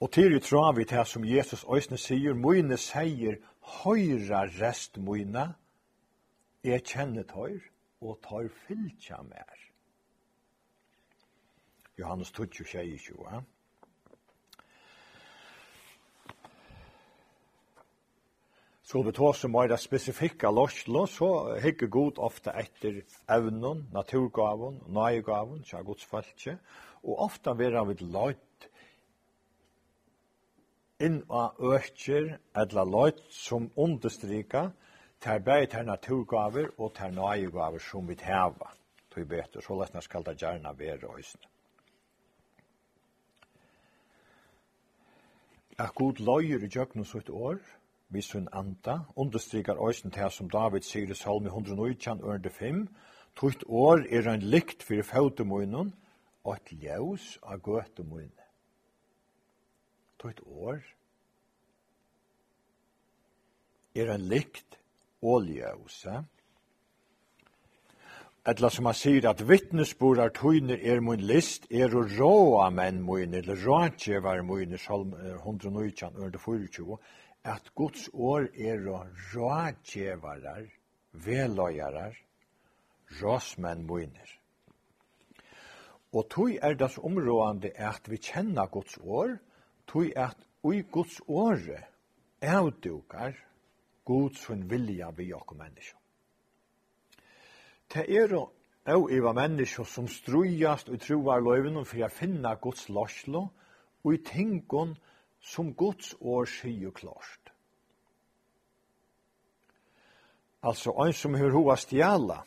Og 0.00 0.10
til 0.12 0.34
vi 0.34 0.40
tror 0.40 0.72
vi 0.72 0.84
det 0.84 1.06
som 1.06 1.24
Jesus 1.24 1.64
òsne 1.64 1.96
sier, 1.96 2.34
mine 2.34 2.76
sier, 2.76 3.38
høyra 3.84 4.42
rest 4.58 4.98
mine, 4.98 5.54
Jeg 6.66 6.82
kjenner 6.82 7.22
tøyr, 7.30 7.62
og 8.02 8.16
tøyr 8.26 8.48
fylltja 8.66 9.20
mer. 9.22 9.60
Johannes 11.98 12.32
20, 12.34 12.64
22. 12.66 13.42
Så 18.86 19.02
vi 19.02 19.12
tar 19.14 19.32
som 19.38 19.54
er 19.58 19.70
det 19.70 19.78
spesifikka 19.82 20.50
lorslo, 20.50 21.04
så 21.06 21.28
hikker 21.62 21.86
god 21.90 22.18
ofte 22.22 22.50
etter 22.58 22.98
evnen, 23.30 23.84
naturgaven, 23.94 24.80
nøyegaven, 24.90 25.62
tja 25.66 25.84
godsfaltje, 25.86 26.56
og 27.06 27.22
ofte 27.28 27.54
vil 27.58 27.78
han 27.78 27.88
vi 27.92 27.96
løyt 28.02 28.66
inn 31.02 31.22
av 31.30 31.62
økker, 31.62 32.36
eller 32.58 32.90
løyt 32.90 33.22
som 33.30 33.70
understryka, 33.76 34.68
tar 35.20 35.38
bæði 35.38 35.70
tar 35.72 35.82
naturgaver 35.82 36.70
og 36.78 36.94
tar 36.94 37.10
nøyegaver 37.10 37.78
som 37.78 38.08
vi 38.08 38.16
hava. 38.22 38.72
Tui 39.10 39.24
betur, 39.24 39.60
så 39.60 39.78
lesna 39.80 40.00
skal 40.00 40.24
det 40.24 40.36
gjerna 40.40 40.72
være 40.72 41.08
òsne. 41.08 41.48
At 45.78 45.94
god 45.94 46.20
løyer 46.20 46.64
i 46.64 46.68
djøknu 46.68 47.04
sutt 47.04 47.30
år, 47.30 47.58
vi 48.08 48.22
sunn 48.22 48.48
anda, 48.52 49.00
understrykar 49.16 49.76
òsne 49.76 50.10
til 50.10 50.30
som 50.30 50.50
David 50.50 50.82
sier 50.82 51.10
i 51.10 51.14
salmi 51.14 51.48
119, 51.48 52.22
ørende 52.22 52.50
5, 52.50 52.88
Tutt 53.36 53.66
år 53.68 54.06
er 54.08 54.30
ein 54.32 54.40
likt 54.40 54.82
fyrir 54.82 55.04
fautemunnen, 55.04 55.92
og 56.46 56.54
et 56.54 56.70
ljøs 56.72 57.24
av 57.42 57.60
gøtemunnen. 57.60 58.32
Tutt 60.16 60.40
år 60.46 60.80
er 63.94 64.12
ein 64.14 64.24
likt 64.30 64.78
åljøse. 65.34 66.22
Etla 68.46 68.68
som 68.70 68.86
han 68.86 68.94
sier 68.94 69.24
at 69.26 69.40
vittnesbord 69.42 70.20
er 70.22 70.30
tøyner 70.30 70.78
er 70.78 71.00
mun 71.02 71.22
list, 71.26 71.64
er 71.66 71.90
og 71.98 72.12
råa 72.14 72.68
menn 72.70 73.00
mun, 73.02 73.34
eller 73.34 73.58
rådgjevar 73.58 74.44
mun, 74.46 74.76
salm 74.78 75.16
119, 75.18 76.14
under 76.14 76.38
24, 76.38 76.98
at 77.42 77.72
Guds 77.74 78.06
år 78.14 78.46
er 78.54 78.86
og 78.92 79.08
rådgjevarar, 79.32 80.68
veløyarar, 81.26 82.14
råsmenn 83.18 83.82
mun. 83.86 84.14
Og 86.14 86.30
tøy 86.30 86.54
er 86.62 86.78
das 86.78 87.00
områdande 87.02 87.72
at 87.74 88.06
vi 88.06 88.20
kjenner 88.22 88.70
Guds 88.70 88.94
år, 89.02 89.34
tøy 89.90 90.12
er 90.14 90.30
at 90.30 90.46
ui 90.62 90.84
Guds 90.92 91.18
åre 91.26 91.82
avdukar 92.42 93.34
god 94.06 94.36
sin 94.38 94.66
vilja 94.70 95.10
vi 95.10 95.32
okko 95.34 95.58
menneskje. 95.58 95.98
Det 97.92 98.06
er 98.06 98.36
og 98.94 99.10
eva 99.10 99.32
menneskje 99.34 99.84
som 99.88 100.06
strujast 100.08 100.90
og 100.94 101.02
troar 101.02 101.42
løyvnum 101.42 101.86
for 101.86 102.06
å 102.06 102.12
finna 102.12 102.54
Guds 102.62 102.86
lorslo 102.88 103.48
og 104.04 104.14
i 104.14 104.22
tingon 104.22 104.94
som 105.42 105.72
Guds 105.74 106.14
år 106.20 106.46
sier 106.50 106.94
klart. 106.94 107.52
Altså, 110.62 110.94
ein 111.02 111.12
som 111.14 111.34
hur 111.34 111.52
hoa 111.54 111.76
stjala, 111.78 112.40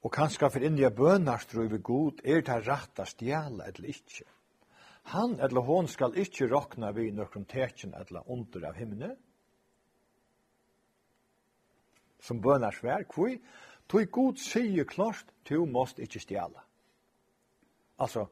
og 0.00 0.12
kanskje 0.12 0.50
for 0.50 0.64
inni 0.64 0.84
a 0.84 0.90
bønarstrøy 0.92 1.68
vi 1.68 1.78
god, 1.84 2.20
er 2.24 2.40
det 2.44 2.60
rett 2.66 3.00
a 3.00 3.06
stjala 3.08 3.68
eller 3.68 3.92
ikkje. 3.92 4.26
Han 5.12 5.38
eller 5.40 5.64
hon 5.64 5.88
skal 5.88 6.16
ikkje 6.16 6.48
rokna 6.48 6.92
vi 6.96 7.10
nøkron 7.12 7.44
tekjen 7.48 7.94
eller 7.96 8.28
under 8.28 8.68
av 8.68 8.76
himmelen, 8.80 9.16
som 12.20 12.40
bønar 12.42 12.74
svær, 12.76 13.04
kvui, 13.08 13.38
tog 13.88 14.10
god 14.12 14.40
sier 14.40 14.84
klart, 14.84 15.26
du 15.48 15.64
måst 15.66 15.98
ikkje 15.98 16.20
stjala. 16.20 16.62
Altså, 18.00 18.26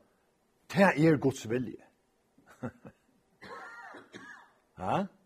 det 0.72 0.92
er 0.96 1.16
Guds 1.16 1.48
vilje. 1.50 1.84
ja? 4.78 5.04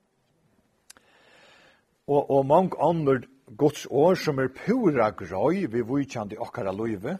Og, 2.06 2.30
og 2.30 2.46
mange 2.46 2.76
andre 2.82 3.20
Guds 3.56 3.86
år 3.90 4.14
som 4.18 4.38
er 4.42 4.48
pura 4.48 5.10
grøy, 5.14 5.66
vi 5.70 5.84
vujkjande 5.86 6.38
okkara 6.40 6.72
løyve, 6.74 7.18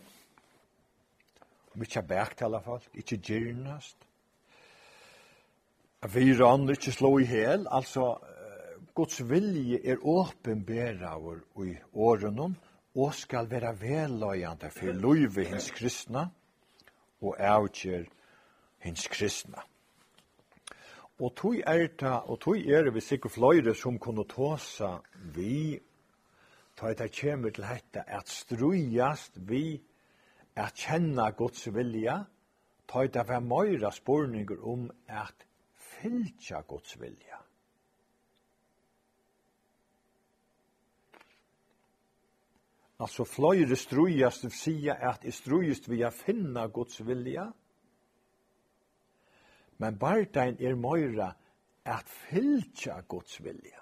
mykje 1.79 2.03
bækt 2.09 2.43
i 2.43 2.45
alla 2.45 2.61
fall, 2.65 2.83
ikkje 2.95 3.19
gyrnast. 3.29 3.97
Vi 6.13 6.33
rann 6.35 6.67
ikkje 6.73 6.97
slå 6.97 7.13
i 7.23 7.29
hel, 7.31 7.67
altså 7.71 8.17
Guds 8.95 9.23
vilje 9.25 9.79
er 9.89 10.03
åpenbæraver 10.05 11.39
i 11.65 11.77
årenom, 11.95 12.57
og 12.95 13.15
skal 13.15 13.49
være 13.51 13.73
veløyende 13.81 14.69
for 14.71 14.93
løyve 14.93 15.45
hins 15.49 15.71
kristna, 15.73 16.27
og 17.23 17.37
avgjør 17.41 18.05
hins 18.85 19.07
kristna. 19.09 19.63
Og 21.19 21.33
tog 21.37 21.57
er 21.57 21.87
det, 21.87 22.03
og 22.29 22.41
tog 22.41 22.59
er 22.59 22.85
det 22.85 22.95
vi 22.95 23.01
sikkert 23.01 23.33
fløyre 23.33 23.75
som 23.75 23.99
kunne 23.99 24.25
tåsa 24.29 24.99
vi, 25.35 25.79
ta 26.77 26.93
det 26.93 27.13
kommer 27.17 27.51
til 27.51 27.65
dette, 27.65 28.05
at 28.07 28.29
strujast 28.29 29.39
vi 29.49 29.81
at 30.57 30.77
kjenna 30.77 31.31
Guds 31.31 31.65
vilja, 31.75 32.25
ta 32.89 33.07
det 33.07 33.25
var 33.29 33.41
møyra 33.41 33.93
spårninger 33.93 34.61
om 34.69 34.91
at 35.09 35.47
fylja 35.77 36.61
Guds 36.69 36.99
vilja. 37.01 37.41
Alltså 43.03 43.25
fløyre 43.25 43.77
strujast 43.77 44.45
och 44.45 44.53
sia 44.53 44.95
att 44.95 45.25
i 45.25 45.33
strujast 45.33 45.89
vi 45.89 46.05
a 46.05 46.11
finna 46.11 46.69
Guds 46.69 47.01
vilja. 47.01 47.53
Men 49.77 49.99
bardein 49.99 50.57
er 50.61 50.77
møyra 50.79 51.33
at 51.85 52.07
fylgja 52.07 53.01
Guds 53.09 53.41
vilja. 53.43 53.81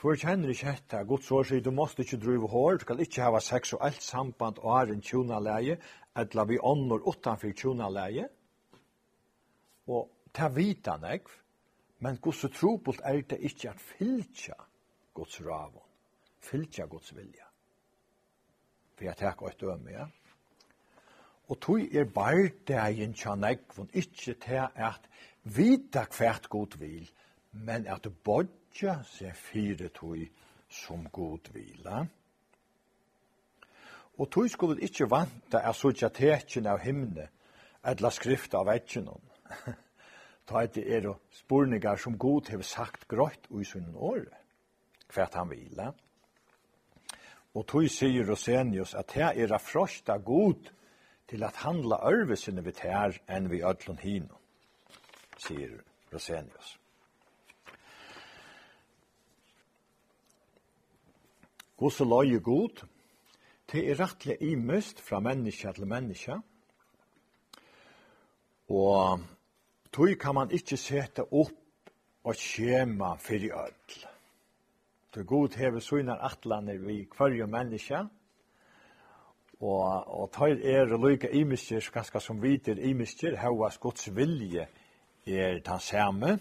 Hvor 0.00 0.16
kjenner 0.16 0.52
ikke 0.52 0.74
dette? 0.74 1.02
Guds 1.08 1.30
år 1.32 1.48
sier, 1.48 1.64
du 1.64 1.72
måste 1.72 2.04
ikke 2.04 2.20
drive 2.20 2.48
hår, 2.48 2.76
du 2.76 2.84
skal 2.84 3.00
ikke 3.04 3.24
hava 3.24 3.40
sex 3.44 3.72
og 3.76 3.84
alt 3.84 4.02
samband 4.04 4.60
og 4.60 4.76
er 4.80 4.92
en 4.92 5.04
tjonaleie, 5.04 5.76
eller 6.16 6.48
vi 6.48 6.58
ånder 6.60 7.08
utanfyr 7.08 7.56
tjonaleie. 7.56 8.28
Og 9.88 10.08
ta 10.32 10.48
vita 10.52 10.96
nekv, 11.00 11.32
men 12.00 12.20
Guds 12.20 12.44
trobult 12.56 13.00
er 13.04 13.22
det 13.28 13.40
ikke 13.48 13.72
at 13.72 13.80
fylgja. 13.80 14.60
Guds 15.14 15.40
ravon. 15.44 15.86
Fylgja 16.40 16.86
Guds 16.86 17.16
vilja. 17.16 17.46
For 18.94 19.04
jeg 19.04 19.16
tek 19.16 19.42
og 19.42 19.48
et 19.48 19.60
døme, 19.60 19.90
ja. 19.90 20.06
Og 21.48 21.58
tog 21.60 21.80
er 21.80 22.04
bare 22.04 22.50
det 22.68 22.76
jeg 22.76 23.00
en 23.02 23.14
kjannekvun, 23.14 23.90
ikke 23.92 24.34
til 24.34 24.66
at 24.74 25.08
vita 25.42 26.04
hvert 26.18 26.48
god 26.48 26.78
vil, 26.78 27.10
men 27.52 27.86
at 27.86 28.06
bodja 28.24 29.00
seg 29.04 29.34
fire 29.34 29.88
tog 29.88 30.20
som 30.68 31.08
god 31.10 31.50
vila. 31.52 32.04
Og 34.18 34.30
tog 34.30 34.50
skulle 34.50 34.80
ikke 34.84 35.10
vanta 35.10 35.62
at 35.64 35.76
sutja 35.76 36.08
tekin 36.08 36.68
av 36.70 36.84
himne, 36.84 37.30
etla 37.82 38.10
skrifta 38.12 38.60
av 38.60 38.68
vetjunon. 38.68 39.22
Ta 40.46 40.62
etter 40.66 40.86
er 40.86 41.08
og 41.08 41.22
spurningar 41.34 41.96
som 41.96 42.18
god 42.18 42.50
hever 42.52 42.66
sagt 42.66 43.08
grått 43.08 43.48
ui 43.50 43.64
sunn 43.64 43.94
året 43.94 44.39
hvert 45.14 45.34
han 45.34 45.50
vila. 45.50 45.90
Og 47.54 47.66
tog 47.66 47.88
sier 47.90 48.28
Rosenius 48.28 48.94
at 48.94 49.12
her 49.18 49.34
er 49.34 49.58
frøsta 49.58 50.16
god 50.22 50.70
til 51.30 51.44
at 51.46 51.62
handla 51.62 51.98
ørvesene 52.10 52.62
vi 52.66 52.74
her 52.82 53.16
enn 53.30 53.50
vi 53.50 53.62
ødlun 53.62 53.98
hino, 54.02 54.38
sier 55.38 55.76
Rosenius. 56.12 56.76
Gosse 61.80 62.04
loje 62.04 62.38
god, 62.44 62.82
det 63.72 63.86
er 63.88 64.00
rettelig 64.02 64.36
imøst 64.42 65.00
fra 65.00 65.20
menneske 65.20 65.72
til 65.72 65.86
menneske, 65.86 66.40
og 68.68 69.20
tog 69.92 70.14
kan 70.20 70.34
man 70.34 70.50
ikke 70.50 70.76
sette 70.76 71.24
opp 71.24 71.56
og 72.24 72.36
skjema 72.36 73.14
fyrir 73.16 73.54
ødl 73.64 74.09
til 75.12 75.26
god 75.26 75.56
hever 75.58 75.80
synar 75.80 76.20
atlaner 76.22 76.78
vi 76.78 77.04
kvarje 77.10 77.46
menneske, 77.46 77.98
og, 79.60 80.20
og 80.20 80.30
tar 80.32 80.56
er 80.62 80.96
lyka 80.96 81.28
imiskir, 81.32 81.84
ganske 81.92 82.20
som 82.20 82.42
vitir 82.42 82.78
imiskir, 82.78 83.36
hevas 83.36 83.78
gods 83.78 84.08
vilje 84.16 84.66
er 85.26 85.58
den 85.58 85.80
samme, 85.80 86.38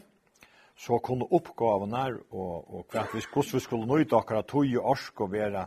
så 0.78 0.98
kunne 1.04 1.28
oppgavene 1.32 2.20
og, 2.32 2.76
og 2.76 2.86
hvert 2.92 3.12
hvis 3.14 3.28
gods 3.28 3.54
vi 3.54 3.60
skulle 3.60 3.88
nøyde 3.88 4.16
akkurat 4.16 4.48
tog 4.48 4.66
og 4.78 4.86
orsk 4.94 5.22
og 5.22 5.32
vera, 5.32 5.66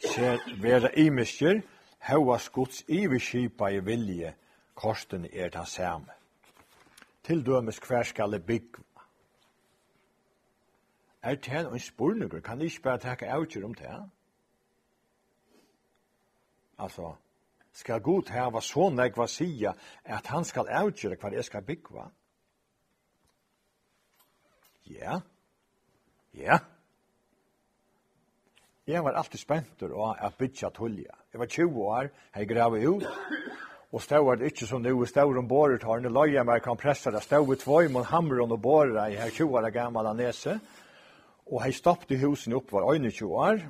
ser, 0.00 0.38
vera 0.60 0.90
imiskir, 0.96 1.62
hevas 2.04 2.48
gods 2.48 2.84
iverskipa 2.88 3.70
i 3.72 3.80
vilje, 3.84 4.34
korsten 4.74 5.26
er 5.32 5.48
den 5.48 5.66
samme. 5.66 6.12
Til 7.24 7.46
dømes 7.46 7.78
hver 7.78 8.02
skal 8.02 8.40
bygg 8.40 8.76
Er 11.22 11.34
det 11.34 11.72
en 11.72 11.78
spurninger? 11.78 12.40
Kan 12.40 12.58
jeg 12.58 12.72
ikke 12.72 12.82
bare 12.82 12.98
takke 12.98 13.28
avgjør 13.28 13.64
om 13.64 13.74
det? 13.74 14.10
Altså, 16.78 17.14
skal 17.72 18.00
Gud 18.00 18.30
hava 18.30 18.60
så 18.60 18.88
negva 18.90 19.26
sia 19.26 19.72
at 20.04 20.26
han 20.26 20.44
skal 20.44 20.68
avgjøre 20.68 21.18
hva 21.20 21.32
jeg 21.34 21.44
skal 21.44 21.62
byggva? 21.62 22.08
Ja, 24.90 25.20
ja. 26.34 26.58
Jeg 28.86 29.04
var 29.04 29.12
alltid 29.12 29.38
spent 29.38 29.82
og 29.82 30.16
at 30.18 30.34
bytja 30.38 30.70
tullja. 30.74 31.14
Jeg 31.32 31.40
var 31.40 31.46
20 31.46 31.82
år, 31.84 32.08
jeg 32.34 32.48
grave 32.48 32.88
ut, 32.88 33.04
og 33.92 34.02
stod 34.02 34.24
var 34.26 34.34
det 34.34 34.50
ikke 34.50 34.66
som 34.66 34.82
nu, 34.82 35.04
stod 35.06 35.36
om 35.38 35.48
boret 35.48 35.82
har, 35.82 36.00
nu 36.00 36.08
løy 36.08 36.34
jeg 36.34 36.46
meg 36.46 36.62
kan 36.62 36.76
pressa 36.76 37.10
det, 37.10 37.22
stod 37.22 37.54
i 37.54 37.58
tvøy 37.58 37.90
mot 37.92 38.06
hamron 38.06 38.52
og 38.52 38.62
boret 38.62 39.12
i 39.12 39.18
her 39.20 39.30
20 39.30 39.58
år 39.58 39.70
gammal 39.70 40.06
av 40.06 40.16
nese, 40.16 40.58
Og 41.50 41.64
hei 41.64 41.72
stoppte 41.74 42.14
husen 42.20 42.54
opp 42.54 42.70
var 42.70 42.86
21 42.94 43.26
år. 43.34 43.64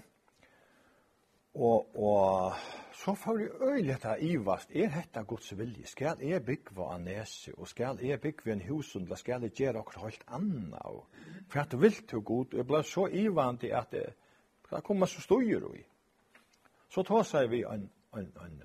Og, 1.55 1.97
og 1.97 2.53
så 2.95 3.15
får 3.17 3.39
vi 3.39 3.47
øyelig 3.61 3.95
etter 3.95 4.21
ivast. 4.21 4.75
Er 4.77 4.93
dette 4.93 5.23
Guds 5.25 5.55
vilje? 5.59 5.87
Skal 5.89 6.21
jeg 6.21 6.45
bygge 6.45 6.77
av 6.85 7.01
nese? 7.01 7.55
Og 7.57 7.69
skal 7.69 7.99
jeg 8.05 8.21
bygge 8.21 8.53
en 8.53 8.61
hus? 8.69 8.93
Eller 9.01 9.17
skal 9.17 9.47
jeg 9.47 9.57
gjøre 9.57 9.81
noe 9.81 10.03
helt 10.05 10.27
annet? 10.29 11.25
For 11.49 11.63
at 11.63 11.73
du 11.73 11.81
vil 11.81 11.97
til 12.05 12.21
god. 12.21 12.53
Jeg 12.53 12.69
ble 12.69 12.83
så 12.85 13.07
ivant 13.09 13.65
i 13.65 13.73
at 13.73 13.97
det, 13.97 14.05
det 14.69 14.85
kommer 14.85 15.09
så 15.09 15.25
støyer 15.25 15.65
i. 15.73 15.83
Så 16.91 17.03
tar 17.07 17.25
seg 17.25 17.49
vi 17.49 17.65
en, 17.65 17.89
en, 18.13 18.31
en 18.45 18.63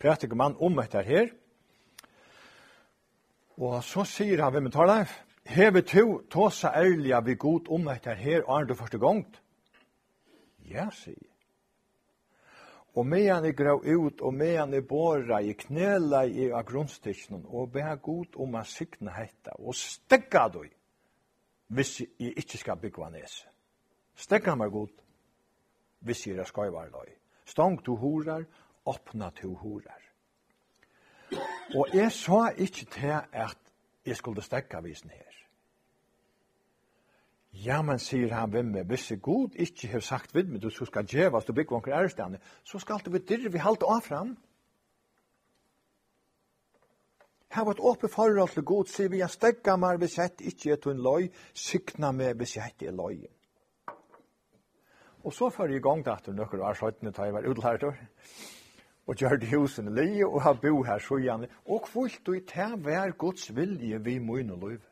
prætiker 0.00 0.40
mann 0.40 0.56
om 0.56 0.80
etter 0.80 1.04
her. 1.04 1.32
Og 3.58 3.82
så 3.84 4.08
sier 4.08 4.40
han, 4.40 4.56
hvem 4.56 4.72
tar 4.72 4.88
det? 4.88 5.27
Hever 5.48 5.80
to 5.80 6.22
tåsa 6.30 6.68
ærliga 6.76 7.20
vi 7.20 7.34
god 7.34 7.68
om 7.68 7.88
etter 7.88 8.14
her, 8.14 8.42
og 8.42 8.60
er 8.60 8.64
du 8.64 8.74
første 8.74 8.98
gongt? 8.98 9.42
Ja, 10.68 10.90
sier 10.92 11.24
Og 12.94 13.06
medan 13.06 13.44
jeg 13.44 13.56
grav 13.56 13.80
ut, 13.86 14.20
og 14.20 14.34
medan 14.34 14.74
jeg 14.74 14.86
båra, 14.88 15.38
jeg 15.40 15.56
knela 15.56 16.22
i 16.26 16.50
av 16.50 16.64
grunnstikken, 16.64 17.46
og 17.46 17.72
be 17.72 17.84
god 18.02 18.36
om 18.36 18.58
å 18.58 18.64
sikna 18.64 19.14
hetta, 19.14 19.54
og 19.58 19.74
stegga 19.74 20.48
du, 20.48 20.64
hvis 21.68 22.00
jeg 22.00 22.34
ikke 22.36 22.58
skal 22.58 22.80
byggva 22.82 23.08
nese. 23.14 23.46
Stegga 24.16 24.54
meg 24.54 24.72
god, 24.72 24.92
hvis 26.00 26.26
jeg 26.26 26.36
er 26.36 26.44
skaivar 26.44 26.90
løy. 26.92 27.14
Stang 27.46 27.78
to 27.84 27.96
horar, 27.96 28.44
åpna 28.84 29.30
to 29.30 29.54
horar. 29.54 30.02
Og 31.74 31.94
jeg 31.94 32.12
sa 32.12 32.48
ikke 32.50 32.84
til 32.90 33.16
at 33.32 33.58
jeg 34.04 34.16
skulle 34.16 34.42
stegga 34.42 34.80
visen 34.80 35.10
her. 35.10 35.27
Ja, 37.64 37.80
men, 37.82 37.98
sier 37.98 38.30
han 38.36 38.52
ved 38.52 38.68
meg, 38.68 38.84
hvis 38.86 39.10
jeg 39.10 39.22
god 39.22 39.56
ikke 39.58 39.88
har 39.90 40.02
sagt 40.04 40.34
ved 40.34 40.46
meg, 40.46 40.62
du 40.62 40.70
skal 40.70 41.06
djevas, 41.06 41.44
du 41.44 41.52
bygger 41.52 41.74
vanker 41.74 41.96
ærestene, 41.96 42.38
så 42.64 42.78
skal 42.78 43.00
du 43.04 43.10
bedyrre 43.10 43.50
vi 43.52 43.58
halte 43.58 43.88
av 43.88 44.04
fram. 44.06 44.36
Her 47.50 47.64
var 47.64 47.74
et 47.74 47.80
åpne 47.80 48.08
forhold 48.12 48.52
til 48.52 48.64
god, 48.64 48.92
sier 48.92 49.08
vi, 49.10 49.22
jeg 49.22 49.30
stegger 49.32 49.80
meg 49.80 49.98
hvis 49.98 50.18
jeg 50.18 50.36
ikke 50.52 50.72
er 50.72 50.82
til 50.82 50.92
en 50.92 51.02
løy, 51.02 51.26
sykna 51.54 52.12
meg 52.12 52.36
hvis 52.38 52.56
jeg 52.58 52.74
ikke 52.74 52.92
er 52.92 52.98
løy. 52.98 53.24
Og 55.24 55.34
så 55.34 55.48
før 55.50 55.72
i 55.74 55.80
gang 55.82 56.04
da, 56.06 56.14
etter 56.14 56.36
nøkker 56.36 56.62
var 56.62 56.78
skjøttene 56.78 57.12
tar 57.12 57.26
jeg 57.26 57.34
var 57.34 57.48
utlært 57.48 57.88
år, 57.88 57.98
og 59.08 59.16
gjør 59.16 59.40
det 59.40 59.50
husen 59.50 59.90
li, 59.96 60.22
og 60.24 60.42
har 60.44 60.60
bo 60.62 60.84
her, 60.86 61.02
så 61.02 61.18
gjerne, 61.18 61.48
og 61.66 61.82
kvult 61.88 62.28
og 62.28 62.36
i 62.36 62.44
te 62.46 62.68
vær 62.84 63.16
gods 63.18 63.50
vilje 63.56 63.98
vi 64.04 64.18
må 64.22 64.38
inn 64.44 64.54
og 64.54 64.62
løyve. 64.66 64.87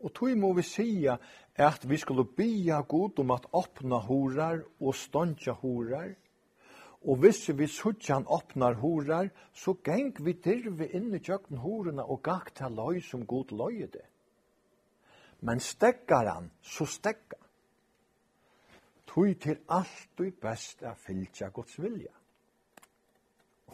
Og 0.00 0.12
tog 0.14 0.36
må 0.38 0.52
vi 0.56 0.62
sija 0.64 1.16
at 1.60 1.84
vi 1.88 1.96
skulle 2.00 2.24
bia 2.24 2.80
god 2.80 3.18
om 3.20 3.30
at 3.30 3.46
åpna 3.52 3.98
horar 4.06 4.62
og 4.80 4.94
ståndja 4.94 5.52
horar. 5.52 6.14
Og 7.00 7.16
hvis 7.16 7.48
vi 7.58 7.66
suttjan 7.66 8.26
åpnar 8.28 8.74
horar, 8.80 9.28
så 9.52 9.74
geng 9.84 10.12
vi 10.24 10.32
dirve 10.32 10.88
inn 10.96 11.14
i 11.14 11.20
tjøkken 11.20 11.60
horarna 11.60 12.04
og 12.04 12.22
gakk 12.22 12.52
til 12.56 12.76
løy 12.76 13.00
som 13.04 13.26
god 13.26 13.52
løy 13.56 13.86
det. 13.92 14.06
Men 15.40 15.60
stekkar 15.60 16.28
han, 16.28 16.50
så 16.62 16.84
stekka. 16.86 17.36
Tog 19.06 19.40
til 19.40 19.58
alt 19.68 20.20
og 20.20 20.34
best 20.42 20.82
er 20.82 20.94
fylltja 20.94 21.48
gods 21.48 21.80
vilja. 21.80 22.12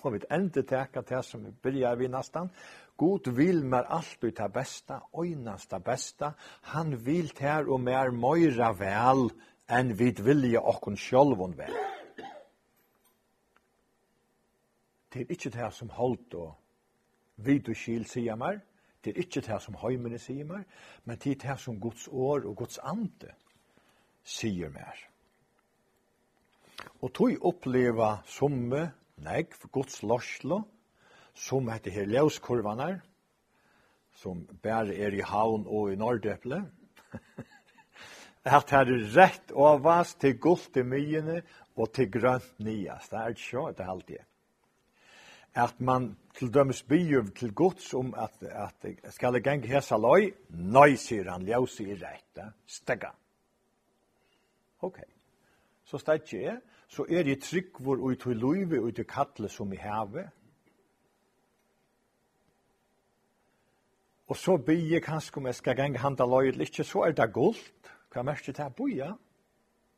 Og 0.06 0.12
vi 0.14 0.20
enda 0.30 0.62
teka 0.62 1.02
til 1.02 1.22
som 1.26 1.44
vi 1.44 1.50
byrja 1.50 1.94
vi 1.94 2.08
nastan, 2.08 2.50
God 2.96 3.28
vil 3.36 3.64
mer 3.64 3.88
alt 3.92 4.24
ut 4.24 4.36
det 4.36 4.52
besta, 4.52 5.00
øynast 5.18 5.70
det 5.70 5.84
besta. 5.84 6.32
Han 6.72 7.06
vil 7.06 7.28
ter 7.28 7.68
og 7.68 7.80
mer 7.80 8.10
møyra 8.10 8.72
vel 8.78 9.28
enn 9.68 9.92
vid 9.98 10.22
vilja 10.24 10.62
okkon 10.64 10.96
sjolvon 10.96 11.56
vel. 11.58 11.74
Det 15.12 15.24
er 15.24 15.32
ikkje 15.32 15.52
det 15.58 15.72
som 15.72 15.90
holdt 15.92 16.34
og 16.34 16.54
vid 17.36 17.68
og 17.68 17.76
skil 17.76 18.06
sier 18.08 18.36
mer. 18.36 18.60
Det 19.04 19.12
er 19.12 19.20
ikkje 19.22 19.44
det 19.46 19.58
som 19.62 19.76
høymene 19.78 20.18
sier 20.18 20.44
mer, 20.44 20.64
men 21.04 21.18
det 21.22 21.36
er 21.36 21.42
det 21.50 21.60
som 21.62 21.80
Guds 21.80 22.08
år 22.08 22.48
og 22.48 22.56
Guds 22.56 22.78
ande 22.82 23.32
sier 24.24 24.72
mer. 24.72 24.96
Og 27.00 27.12
tog 27.14 27.44
oppleva 27.46 28.16
somme, 28.26 28.88
nei, 29.22 29.44
for 29.52 29.70
Guds 29.72 30.02
lorslo, 30.02 30.64
som 31.36 31.68
heter 31.68 31.90
her 31.90 32.08
Leuskurvanar, 32.08 33.00
som 34.16 34.46
bare 34.62 34.96
er 34.96 35.14
i 35.14 35.20
havn 35.20 35.66
og 35.66 35.92
i 35.92 35.96
Nordøple. 35.96 36.62
at 38.44 38.70
her 38.74 38.88
er 38.88 39.04
rett 39.16 39.52
vas 39.82 40.14
til 40.14 40.38
gult 40.38 40.76
i 40.76 40.82
myene 40.82 41.42
og 41.76 41.92
til 41.92 42.10
grønt 42.10 42.58
nias. 42.58 43.08
Det 43.08 43.18
er 43.18 43.28
ikke 43.28 43.48
så, 43.50 43.70
det 43.76 43.84
er 43.84 43.90
alltid. 43.90 44.24
At 45.54 45.80
man 45.80 46.16
til 46.38 46.54
dømes 46.54 46.82
byr 46.82 47.30
til 47.36 47.54
gods 47.54 47.94
om 47.94 48.14
at, 48.14 48.42
at 48.42 49.12
skal 49.12 49.34
det 49.34 49.44
genge 49.44 49.68
hesa 49.68 49.96
løy, 49.96 50.32
nøy, 50.48 50.96
sier 50.96 51.30
han, 51.30 51.46
ljøs 51.48 51.80
i 51.80 51.94
rett, 51.96 52.40
stegga. 52.66 53.12
Ok, 54.84 55.00
så 55.84 55.98
stegg 55.98 56.32
jeg, 56.32 56.58
så 56.88 57.06
er 57.08 57.24
jeg 57.28 57.40
tryggvor 57.42 58.04
ut 58.04 58.26
i 58.26 58.36
løyve 58.36 58.80
ut 58.80 58.98
i 58.98 59.04
kattle 59.08 59.48
som 59.48 59.72
i 59.72 59.80
havet, 59.80 60.28
Og 64.26 64.36
så 64.36 64.56
byr 64.56 64.88
jeg 64.90 65.02
kanskje 65.02 65.38
om 65.38 65.46
jeg 65.46 65.54
skal 65.54 65.76
gange 65.76 65.98
handa 66.02 66.26
løyet 66.26 66.56
litt, 66.58 66.72
ikke, 66.74 66.84
så 66.84 67.04
er 67.06 67.14
det 67.14 67.28
guldt. 67.32 67.92
Hva 68.10 68.24
merker 68.26 68.52
det? 68.56 68.66
Boja. 68.74 69.12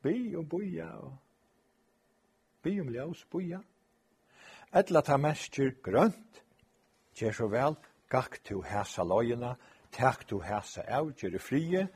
By 0.02 0.36
og 0.36 0.48
boja. 0.48 0.88
Og... 1.00 1.16
By 2.62 2.74
om 2.82 2.90
ljøs, 2.92 3.24
boja. 3.30 3.62
Etla 4.74 5.00
ta 5.00 5.16
merker 5.16 5.72
grønt. 5.82 6.42
Gjer 7.16 7.32
så 7.34 7.48
vel, 7.50 7.78
gakk 8.12 8.38
til 8.44 8.60
hæsa 8.62 9.02
løyene, 9.02 9.54
takk 9.94 10.26
til 10.28 10.44
hæsa 10.44 10.84
av, 10.84 11.14
gjer 11.16 11.32
det 11.34 11.42
frie. 11.42 11.86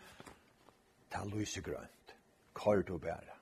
Ta 1.12 1.22
lyse 1.28 1.60
grønt. 1.62 2.16
Kår 2.56 2.82
du 2.88 2.96
bæra. 2.98 3.36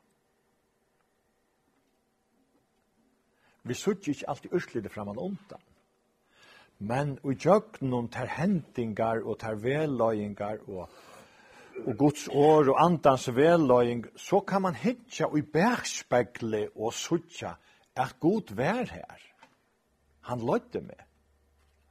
Vi 3.62 3.74
sutt 3.74 4.08
ikke 4.08 4.28
alltid 4.28 4.54
urslidet 4.56 4.92
framan 4.92 5.18
undan. 5.18 5.62
Men 6.80 7.18
og 7.22 7.36
tjøknum 7.36 8.08
ter 8.08 8.28
hendingar 8.38 9.20
og 9.28 9.38
ter 9.42 9.58
velløyingar 9.60 10.62
og, 10.68 10.86
og 11.84 11.96
Guds 11.98 12.28
år 12.28 12.70
og 12.72 12.78
andans 12.80 13.28
velløying, 13.36 14.06
så 14.16 14.40
kan 14.40 14.62
man 14.62 14.74
hitja 14.74 15.28
i 15.36 15.42
bergspegle 15.42 16.68
og 16.76 16.94
sutja 16.96 17.52
at 17.96 18.16
Gud 18.20 18.54
vær 18.56 18.88
her. 18.88 19.26
Han 20.20 20.40
løyde 20.40 20.80
meg. 20.86 21.04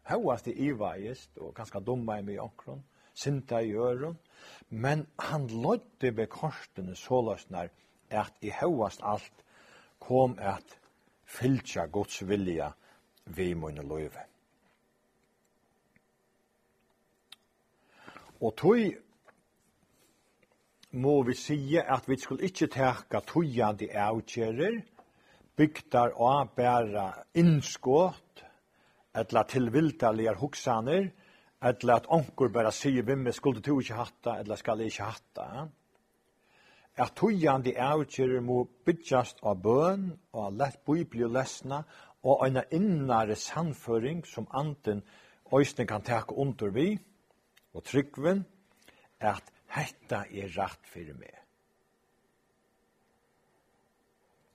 Hauast 0.09 0.47
i 0.49 0.55
ivaist 0.69 1.37
og 1.37 1.53
ganska 1.53 1.79
dumma 1.79 2.17
i 2.17 2.25
mig 2.25 2.39
omkron, 2.41 2.81
sinta 3.13 3.59
i 3.61 3.75
øron, 3.77 4.17
men 4.69 5.05
han 5.19 5.45
løyde 5.47 6.15
meg 6.17 6.29
korsene 6.33 6.95
såløsnar 6.95 7.69
at 8.09 8.33
i 8.41 8.49
hauast 8.49 9.05
alt 9.05 9.45
kom 9.99 10.37
at 10.39 10.79
fylja 11.25 11.85
Guds 11.85 12.23
vilja 12.27 12.71
vi 13.25 13.53
munne 13.53 13.85
løyve. 13.85 14.25
Og 18.39 18.55
tøy 18.55 18.93
må 20.91 21.23
vi 21.27 21.33
sige 21.35 21.81
at 21.83 22.07
vi 22.07 22.15
skulle 22.19 22.47
ikke 22.47 22.67
teka 22.71 23.19
tøyande 23.27 23.89
avkjærer, 23.91 24.77
bygdar 25.55 26.15
og 26.15 26.53
bæra 26.55 27.09
innskått, 27.35 28.45
etla 29.19 29.43
tilvildalige 29.43 30.37
hoksaner, 30.39 31.09
etla 31.65 31.97
at 31.99 32.07
onkur 32.07 32.47
bæra 32.47 32.71
sige 32.71 33.03
vimme 33.05 33.33
skulle 33.35 33.61
du 33.61 33.79
ikke 33.79 33.99
hatta, 33.99 34.39
etla 34.39 34.55
skal 34.55 34.85
ikke 34.87 35.03
hatta. 35.03 35.67
At 36.95 37.13
tøyande 37.19 37.75
avkjærer 37.75 38.39
må 38.39 38.63
byggjast 38.85 39.43
av 39.43 39.59
bøn, 39.61 40.13
og 40.31 40.55
lett 40.55 40.79
bibli 40.87 41.27
og 41.27 41.35
lesna, 41.35 41.83
og 42.23 42.47
eina 42.47 42.63
innare 42.71 43.35
sannføring 43.35 44.23
som 44.27 44.47
anten 44.55 45.03
øysten 45.55 45.87
kan 45.87 46.01
teka 46.07 46.35
under 46.35 46.71
vi, 46.71 46.99
og 47.73 47.83
tryggven 47.83 48.45
at 49.19 49.53
hetta 49.75 50.23
er 50.31 50.49
rett 50.57 50.89
fyrir 50.89 51.17
meg. 51.17 51.35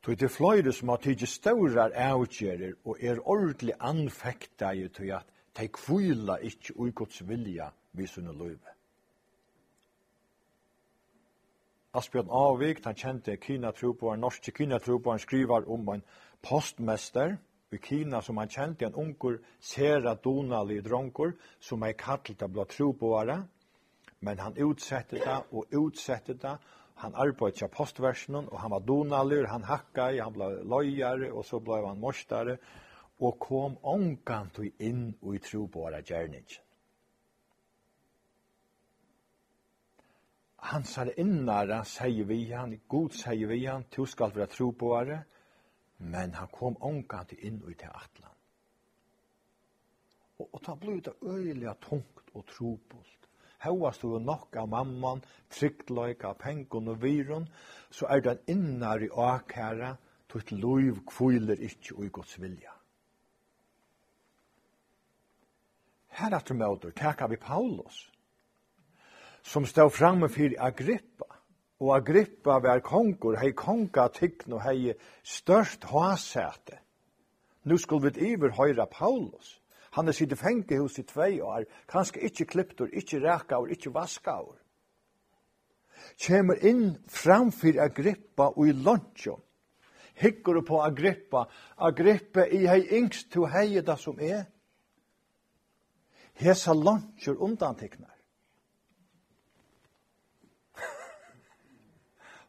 Tog 0.05 0.19
til 0.21 0.29
fløyre 0.29 0.73
som 0.73 0.91
har 0.93 1.01
tidsi 1.01 1.27
staurar 1.27 1.95
avgjerer 1.97 2.75
og 2.85 2.99
er 3.01 3.23
ordentlig 3.25 3.73
anfekta 3.81 4.75
i 4.77 4.89
tog 4.89 5.09
at 5.17 5.31
de 5.57 5.69
kvila 5.73 6.37
ikkje 6.43 6.77
ui 6.77 6.91
gods 6.93 7.23
vilja 7.29 7.71
vi 7.93 8.07
sunne 8.07 8.35
løyve. 8.37 8.75
Asbjørn 11.95 12.31
Avik, 12.31 12.83
han 12.85 12.97
kjente 12.99 13.37
kina 13.39 13.71
troboaren, 13.71 14.21
norske 14.21 14.51
kina 14.53 14.81
troboaren, 14.83 15.23
skriver 15.23 15.69
om 15.71 15.89
en 15.89 16.03
postmester, 16.43 17.37
i 17.75 17.79
Kina 17.83 18.23
som 18.23 18.39
han 18.39 18.49
kjente 18.49 18.87
en 18.87 18.95
unger, 18.95 19.41
sera 19.61 20.15
donalig 20.15 20.83
dronker, 20.85 21.35
som 21.61 21.83
er 21.83 21.97
kallet 21.99 22.43
av 22.43 22.53
blå 22.55 22.65
troboare, 22.71 23.43
men 24.25 24.41
han 24.41 24.57
utsette 24.57 25.21
det 25.21 25.41
og 25.53 25.75
utsette 25.75 26.39
det, 26.41 26.57
han 27.03 27.15
arbeidde 27.15 27.59
til 27.59 27.73
postversjonen, 27.75 28.49
og 28.49 28.61
han 28.61 28.71
var 28.71 28.85
donalig, 28.87 29.43
han 29.51 29.67
hakket, 29.67 30.21
han 30.23 30.33
ble 30.33 30.51
løyere, 30.63 31.33
og 31.33 31.45
så 31.45 31.59
ble 31.61 31.83
han 31.87 32.01
morstere, 32.01 32.57
og 33.19 33.39
kom 33.39 33.77
ångant 33.83 34.61
inn 34.79 35.11
og 35.23 35.35
i 35.35 35.43
troboare 35.43 36.03
Han 40.65 40.85
sa 40.85 41.05
det 41.05 41.19
innare, 41.19 41.83
sier 41.85 42.25
vi 42.25 42.53
han, 42.53 42.79
god 42.89 43.13
sier 43.13 43.47
vi 43.47 43.67
han, 43.67 43.85
du 43.97 44.07
skal 44.07 44.33
være 44.35 44.47
tro 44.47 44.71
på 44.73 44.95
henne, 44.97 45.25
men 45.99 46.35
han 46.35 46.49
kom 46.53 46.77
ångant 46.81 47.33
inn 47.33 47.61
i 47.71 47.75
til 47.75 47.91
atlan. 47.91 48.31
Og, 50.39 50.49
og 50.51 50.63
ta 50.65 50.75
blod 50.75 50.99
ut 50.99 51.11
av 51.13 51.35
øyelig 51.37 51.75
tungt 51.81 52.33
og 52.35 52.47
trobult. 52.51 53.29
Hauast 53.65 54.03
du 54.03 54.19
nok 54.19 54.57
av 54.61 54.69
mamman, 54.69 55.23
tryggtløyk 55.55 56.25
av 56.29 56.37
pengon 56.43 56.91
og 56.93 57.01
viron, 57.03 57.47
så 57.91 58.11
er 58.13 58.21
den 58.21 58.43
innar 58.51 59.01
i 59.01 59.09
akæra, 59.09 59.95
tutt 60.29 60.53
loiv 60.53 61.05
kviler 61.09 61.61
ikkje 61.63 61.97
og 61.97 62.05
i 62.05 62.13
gods 62.13 62.35
vilja. 62.43 62.75
Her 66.15 66.37
at 66.37 66.49
du 66.49 66.55
møter, 66.55 66.93
teka 66.95 67.27
vi 67.31 67.39
Paulus, 67.41 68.05
som 69.43 69.67
stod 69.67 69.91
framme 69.91 70.29
fyrir 70.29 70.61
Agrippa, 70.63 71.34
og 71.81 71.97
Agrippa 71.97 72.59
var 72.63 72.81
kongur, 72.81 73.37
hei 73.37 73.53
konga 73.53 74.09
tykn 74.15 74.57
og 74.57 74.63
hei 74.63 74.95
størst 75.23 75.85
hasete. 75.91 76.79
Nu 77.65 77.79
skulle 77.79 78.13
vi 78.13 78.33
iver 78.33 78.55
høyra 78.55 78.85
Paulus. 78.85 79.61
Han 79.95 80.09
er 80.09 80.13
sitte 80.13 80.37
fengt 80.37 80.73
hos 80.79 80.99
i 80.99 81.03
tvei 81.07 81.41
år, 81.41 81.65
kanskje 81.89 82.27
ikkje 82.27 82.47
klipptur, 82.47 82.89
ikkje 82.93 83.21
rækaur, 83.23 83.71
ikkje 83.71 83.95
vaskaur. 83.95 84.57
Kjemur 86.19 86.59
inn 86.67 86.97
framfyr 87.09 87.81
Agrippa 87.83 88.51
og 88.53 88.69
i 88.69 88.73
lunchum. 88.73 89.41
Hikkur 90.15 90.61
på 90.67 90.81
Agrippa, 90.83 91.45
Agrippa 91.79 92.47
i 92.47 92.67
hei 92.67 92.83
yngst 92.99 93.33
to 93.33 93.47
hei 93.51 93.81
da 93.81 93.97
som 93.97 94.19
er. 94.21 94.45
Hesa 96.35 96.75
lunchur 96.75 97.39
undantiknar. 97.39 98.14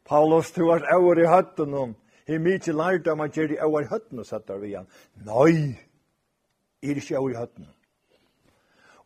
Paulus, 0.05 0.51
du 0.51 0.69
er 0.69 0.85
over 0.93 1.17
i 1.17 1.25
høtten 1.25 1.73
om. 1.73 1.95
He 2.27 2.37
mykje 2.41 2.73
lærte 2.73 3.13
om 3.13 3.21
at 3.25 3.37
jeg 3.37 3.55
er 3.55 3.65
over 3.65 3.81
i 3.81 3.89
høtten 3.89 4.21
og 4.21 4.25
setter 4.25 4.59
vi 4.61 4.71
igjen. 4.71 4.87
Nei, 5.25 5.77
er 6.81 6.99
ikke 7.01 7.17
over 7.17 7.33
i 7.33 7.37
høtten. 7.39 7.67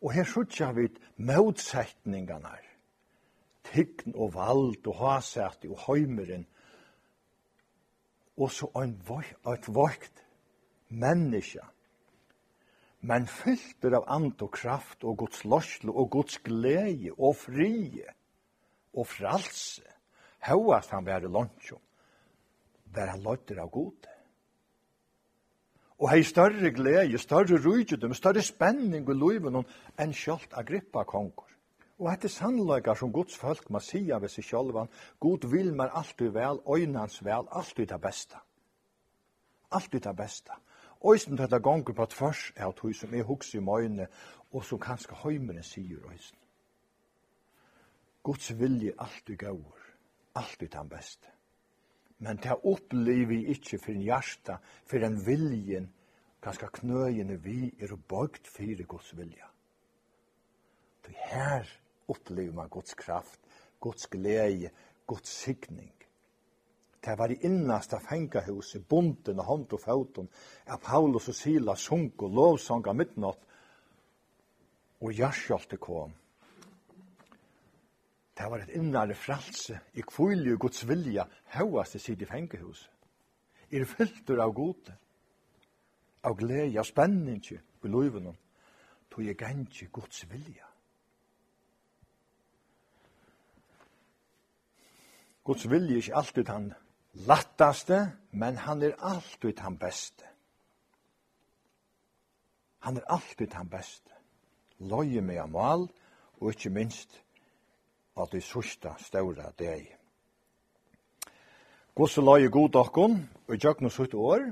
Og 0.00 0.12
her 0.12 0.28
sjukker 0.28 0.72
vi 0.76 0.88
motsetningene 1.16 2.52
her. 2.52 2.66
Tykn 3.70 4.16
og 4.16 4.34
vald 4.34 4.88
og 4.88 4.96
hasæt 5.00 5.64
og 5.68 5.78
høymeren. 5.86 6.46
Og 8.40 8.52
så 8.52 8.68
en 8.80 8.96
vakt, 9.08 9.68
vakt 9.68 10.24
menneske. 10.88 11.64
Men 13.00 13.28
fylter 13.28 13.96
av 13.96 14.04
and 14.12 14.42
og 14.42 14.52
kraft 14.52 15.04
og 15.04 15.16
Guds 15.24 15.44
løsle 15.44 15.92
og 15.92 16.10
Guds 16.10 16.38
glede 16.44 17.12
og 17.16 17.36
frie 17.36 18.04
og 18.92 19.06
fralse. 19.06 19.99
Hauast 20.40 20.90
han 20.90 21.06
var 21.06 21.24
i 21.24 21.28
lunch. 21.28 21.72
Var 22.94 23.12
han 23.12 23.22
løyter 23.22 23.60
av 23.62 23.70
god. 23.70 24.08
Og 26.00 26.08
hei 26.08 26.22
større 26.24 26.70
glede, 26.72 27.18
større 27.18 27.60
rujudum, 27.60 28.14
større 28.14 28.42
spenning 28.42 29.04
i 29.04 29.16
loiven 29.16 29.60
enn 30.00 30.14
kjølt 30.16 30.56
Agrippa 30.56 31.04
kongur. 31.04 31.50
Og 32.00 32.08
hette 32.08 32.30
sannløyga 32.32 32.94
som 32.96 33.12
Guds 33.12 33.36
folk 33.36 33.68
må 33.68 33.82
sia 33.84 34.16
ved 34.18 34.32
seg 34.32 34.46
sjálvan, 34.48 34.88
Gud 35.20 35.44
vil 35.52 35.74
mer 35.76 35.92
alltid 35.92 36.32
vel, 36.32 36.62
øynans 36.64 37.20
vel, 37.24 37.44
alltid 37.52 37.92
det 37.92 38.00
besta. 38.00 38.40
Alltid 39.70 40.00
det 40.08 40.16
besta. 40.16 40.56
Øysten 41.04 41.36
til 41.36 41.50
det 41.50 41.62
gonger 41.62 41.92
på 41.92 42.06
tvers 42.06 42.52
er 42.56 42.66
at 42.68 42.78
hun 42.78 42.94
som 42.94 43.14
er 43.14 43.28
hukse 43.28 43.58
i 43.58 43.60
møyne, 43.60 44.08
og 44.52 44.64
som 44.64 44.80
kanskje 44.80 45.20
høymeren 45.20 45.62
sier 45.62 46.00
øysten. 46.08 46.38
Guds 48.22 48.50
vilje 48.58 48.92
alltid 48.98 49.36
gaur 49.36 49.89
alltid 50.34 50.70
den 50.72 50.88
beste. 50.88 51.28
Men 52.18 52.36
det 52.36 52.52
opplever 52.64 53.26
vi 53.26 53.46
ikke 53.54 53.78
for 53.78 53.92
en 53.92 54.04
hjärsta, 54.04 54.58
for 54.84 55.04
en 55.04 55.16
viljen, 55.26 55.88
kanskje 56.44 56.68
knøyene 56.80 57.38
vi 57.40 57.70
er 57.80 57.96
bøgt 57.96 58.48
for 58.48 58.82
Guds 58.88 59.14
vilja. 59.16 59.48
Det 61.06 61.16
her 61.16 61.68
opplever 62.08 62.52
man 62.52 62.68
Guds 62.68 62.94
kraft, 62.94 63.40
Guds 63.80 64.06
glede, 64.06 64.70
Guds 65.06 65.28
sikning. 65.28 65.92
Det 67.04 67.18
var 67.18 67.28
det 67.28 67.40
innaste 67.44 67.96
fengahuset, 68.00 68.88
bunden 68.88 69.38
og 69.40 69.44
hånd 69.44 69.72
og 69.72 69.80
foten, 69.80 70.28
av 70.68 70.80
Paulus 70.84 71.30
og 71.32 71.34
Sila 71.34 71.74
sunk 71.76 72.22
og 72.22 72.34
lovsang 72.36 72.84
av 72.86 72.96
midnatt, 72.96 73.46
og 75.00 75.16
hjertskjølte 75.16 75.80
kom, 75.80 76.12
Det 78.40 78.50
var 78.50 78.62
et 78.62 78.70
innare 78.72 79.14
fralse, 79.14 79.80
i 79.94 80.00
kvile 80.00 80.54
og 80.54 80.62
Guds 80.64 80.86
vilja, 80.88 81.26
hauast 81.52 81.94
i 81.94 81.98
sitt 82.00 82.22
i 82.24 82.28
fengehus. 82.28 82.86
Er 83.68 83.84
fyltur 83.84 84.40
av 84.40 84.54
gode, 84.56 84.94
av 86.24 86.38
glede, 86.40 86.78
av 86.80 86.88
spenning 86.88 87.42
i 87.52 87.58
løyven, 87.92 88.30
tog 89.12 89.26
jeg 89.26 89.36
gengi 89.36 89.90
Guds 89.92 90.24
vilja. 90.32 90.64
Guds 95.44 95.68
vilja 95.68 95.98
er 95.98 96.04
ikke 96.06 96.18
alltid 96.24 96.48
han 96.56 96.72
lattaste, 97.28 98.02
men 98.32 98.56
han 98.56 98.82
er 98.88 98.96
alltid 99.04 99.60
han 99.60 99.76
beste. 99.76 100.24
Han 102.88 102.96
er 102.96 103.12
alltid 103.12 103.52
han 103.52 103.68
beste. 103.68 104.16
Løye 104.80 105.20
meg 105.20 105.44
av 105.44 105.52
mal, 105.52 105.90
og 106.40 106.54
ikke 106.54 106.72
minst 106.72 107.26
av 108.16 108.30
de 108.32 108.40
sørste 108.42 108.92
større 108.98 109.52
deg. 109.58 109.88
Guds 111.94 112.16
løye 112.16 112.48
god 112.48 112.76
okkon, 112.80 113.16
og 113.48 113.56
gjøkne 113.56 113.90
sutt 113.90 114.14
år, 114.14 114.46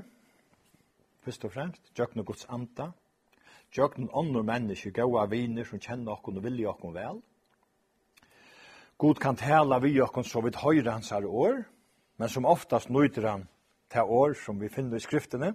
først 1.25 1.45
og 1.47 1.53
fremst, 1.53 1.91
gjøkne 1.95 2.25
Guds 2.27 2.45
anta, 2.49 2.91
gjøkne 3.73 4.09
andre 4.13 4.43
mennesker, 4.43 4.91
gode 4.91 5.29
viner 5.31 5.65
som 5.65 5.79
kjenner 5.81 6.17
okkon 6.17 6.37
og 6.37 6.45
vilje 6.45 6.67
okkon 6.69 6.95
vel. 6.95 7.21
God 8.99 9.21
kan 9.23 9.39
tala 9.39 9.79
vi 9.79 9.93
okkon 10.03 10.27
så 10.27 10.41
vidt 10.43 10.59
høyre 10.59 10.91
hans 10.91 11.13
her 11.15 11.25
år, 11.25 11.63
men 12.19 12.29
som 12.29 12.45
oftast 12.45 12.89
nøyder 12.91 13.29
han 13.29 13.47
til 13.89 14.01
år 14.03 14.35
som 14.35 14.59
vi 14.59 14.69
finner 14.69 14.99
i 14.99 15.03
skriftene. 15.03 15.53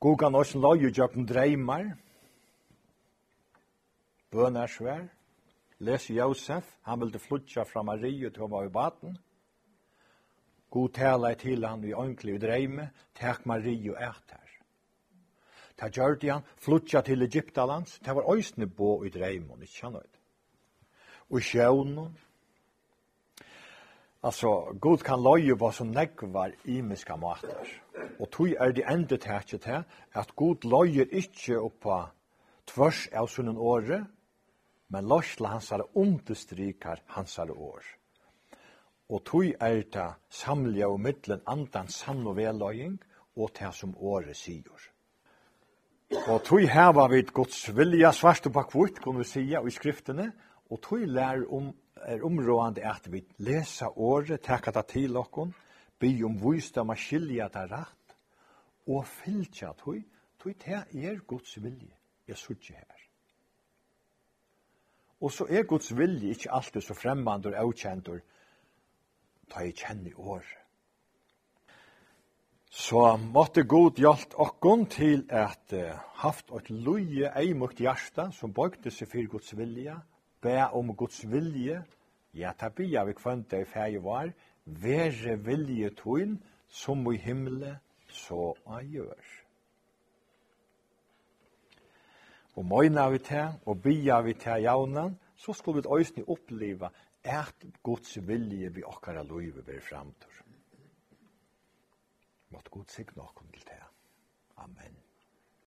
God 0.00 0.18
kan 0.20 0.34
også 0.34 0.60
løye 0.62 0.92
gjøkne 0.94 1.26
dreimer, 1.26 1.96
bønersvær, 4.30 5.08
Les 5.78 6.10
Josef, 6.10 6.76
han 6.82 7.00
ville 7.00 7.18
flutja 7.18 7.64
fra 7.68 7.82
Marie 7.82 8.30
til 8.30 8.42
han 8.42 8.50
var 8.50 8.64
i 8.64 8.72
baten. 8.72 9.18
God 10.70 10.92
tala 10.96 11.34
til 11.34 11.64
han 11.64 11.84
i 11.84 11.92
ønkli 11.92 12.34
og 12.34 12.40
dreime, 12.40 12.90
tek 13.14 13.46
Marie 13.46 13.92
og 13.92 14.00
et 14.00 14.32
her. 14.32 14.52
Ta 15.76 15.90
gjørte 15.92 16.32
han, 16.32 16.46
flutja 16.56 17.02
til 17.04 17.22
Egyptalands, 17.22 17.98
det 17.98 18.14
var 18.16 18.32
øysne 18.32 18.66
bo 18.66 19.04
i 19.04 19.12
dreimon, 19.12 19.62
ikke 19.62 19.82
han. 19.82 20.00
Og 21.30 21.42
sjøvnen, 21.42 22.16
Altså, 24.26 24.78
Gud 24.80 25.04
kan 25.06 25.20
løye 25.22 25.54
hva 25.54 25.68
som 25.72 25.92
negvar 25.94 26.50
imiska 26.64 27.14
mater. 27.16 27.68
Og 28.18 28.30
tog 28.32 28.56
er 28.58 28.72
det 28.74 28.86
enda 28.90 29.18
her 29.22 29.40
til 29.40 29.84
at 30.14 30.32
Gud 30.36 30.64
løyer 30.66 31.06
ikke 31.12 31.60
oppa 31.60 32.08
tvers 32.66 33.06
av 33.12 33.28
sunnen 33.28 33.56
året, 33.56 34.06
men 34.88 35.08
lorsla 35.08 35.48
hansara 35.56 35.84
understrykar 35.94 37.02
hansara 37.06 37.52
år. 37.52 37.84
Og 39.08 39.22
tui 39.24 39.52
er 39.60 39.82
ta 39.90 40.06
samlja 40.30 40.88
og 40.90 41.00
middelen 41.00 41.42
andan 41.46 41.88
sann 41.88 42.26
og 42.26 42.36
veløying 42.38 42.98
og 43.36 43.52
ta 43.54 43.70
som 43.72 43.94
året 43.98 44.36
sigur. 44.36 44.80
Og 46.26 46.42
tui 46.46 46.66
heva 46.70 47.06
vid 47.10 47.32
Guds 47.34 47.68
vilja 47.74 48.12
svart 48.14 48.46
og 48.46 48.54
bakvort, 48.54 49.00
kunne 49.02 49.22
vi 49.22 49.30
sija 49.30 49.62
i 49.66 49.74
skriftene, 49.74 50.30
og 50.70 50.80
tui 50.82 51.06
lær 51.06 51.42
om, 51.50 51.72
er 51.96 52.22
områdande 52.24 52.84
at 52.86 53.08
vi 53.10 53.24
lesa 53.38 53.90
året, 53.90 54.42
teka 54.42 54.72
ta 54.72 54.82
til 54.86 55.16
okkon, 55.18 55.54
by 55.98 56.10
om 56.24 56.36
vysdom 56.42 56.90
a 56.90 56.96
skilja 56.98 57.48
ta 57.50 57.66
rett, 57.70 58.16
og 58.86 59.06
fylltja 59.06 59.72
tui, 59.78 60.04
tui 60.38 60.54
ta 60.54 60.84
er 60.94 61.22
Guds 61.26 61.58
vilje, 61.62 61.94
jeg 62.28 62.38
sutje 62.38 62.78
her. 62.78 62.95
Og 65.20 65.32
så 65.32 65.46
er 65.48 65.64
Guds 65.64 65.90
vilje 65.96 66.34
ikke 66.34 66.52
alltid 66.52 66.84
så 66.84 66.94
fremmandur 66.94 67.54
og 67.54 67.62
avkjentur, 67.62 68.20
ta 69.50 69.64
i 69.64 69.72
kjenni 69.72 70.12
år. 70.16 70.44
Så 72.76 73.00
måtte 73.16 73.64
god 73.64 73.96
hjelp 73.96 74.34
okkon 74.42 74.84
til 74.92 75.22
at 75.32 75.72
uh, 75.72 75.94
haft 76.20 76.50
et 76.58 76.68
loje 76.70 77.30
eimukt 77.38 77.80
hjärsta 77.80 78.28
som 78.36 78.52
bøgte 78.52 78.92
seg 78.92 79.08
for 79.08 79.30
Guds 79.32 79.54
vilje, 79.56 79.94
be 80.44 80.58
om 80.76 80.92
Guds 80.96 81.22
vilje, 81.30 81.80
ja 82.36 82.52
tabia 82.52 83.06
vi 83.08 83.16
kvante 83.16 83.62
i 83.62 83.70
ferie 83.70 84.02
var, 84.04 84.28
være 84.66 85.38
vilje 85.46 85.94
tøyn 85.96 86.36
som 86.68 87.06
i 87.12 87.16
himle 87.16 87.78
så 88.12 88.52
a 88.66 88.82
gjør. 88.84 89.45
og 92.56 92.64
møyna 92.64 93.08
vi 93.12 93.18
til, 93.18 93.52
og 93.66 93.82
bia 93.82 94.20
vi 94.24 94.34
til 94.34 94.62
jaunan, 94.64 95.18
så 95.36 95.52
skulle 95.52 95.82
vi 95.82 95.88
òsni 95.88 96.24
oppleva 96.26 96.90
eit 97.24 97.66
Guds 97.82 98.16
vilje 98.28 98.70
vi 98.72 98.84
okkara 98.84 99.22
loive 99.22 99.62
blir 99.62 99.80
framtur. 99.80 100.42
Måtte 102.54 102.70
Gud 102.70 102.88
signa 102.88 103.26
okkom 103.26 103.50
til 103.52 103.66
det. 103.66 103.82
Amen. 104.56 105.05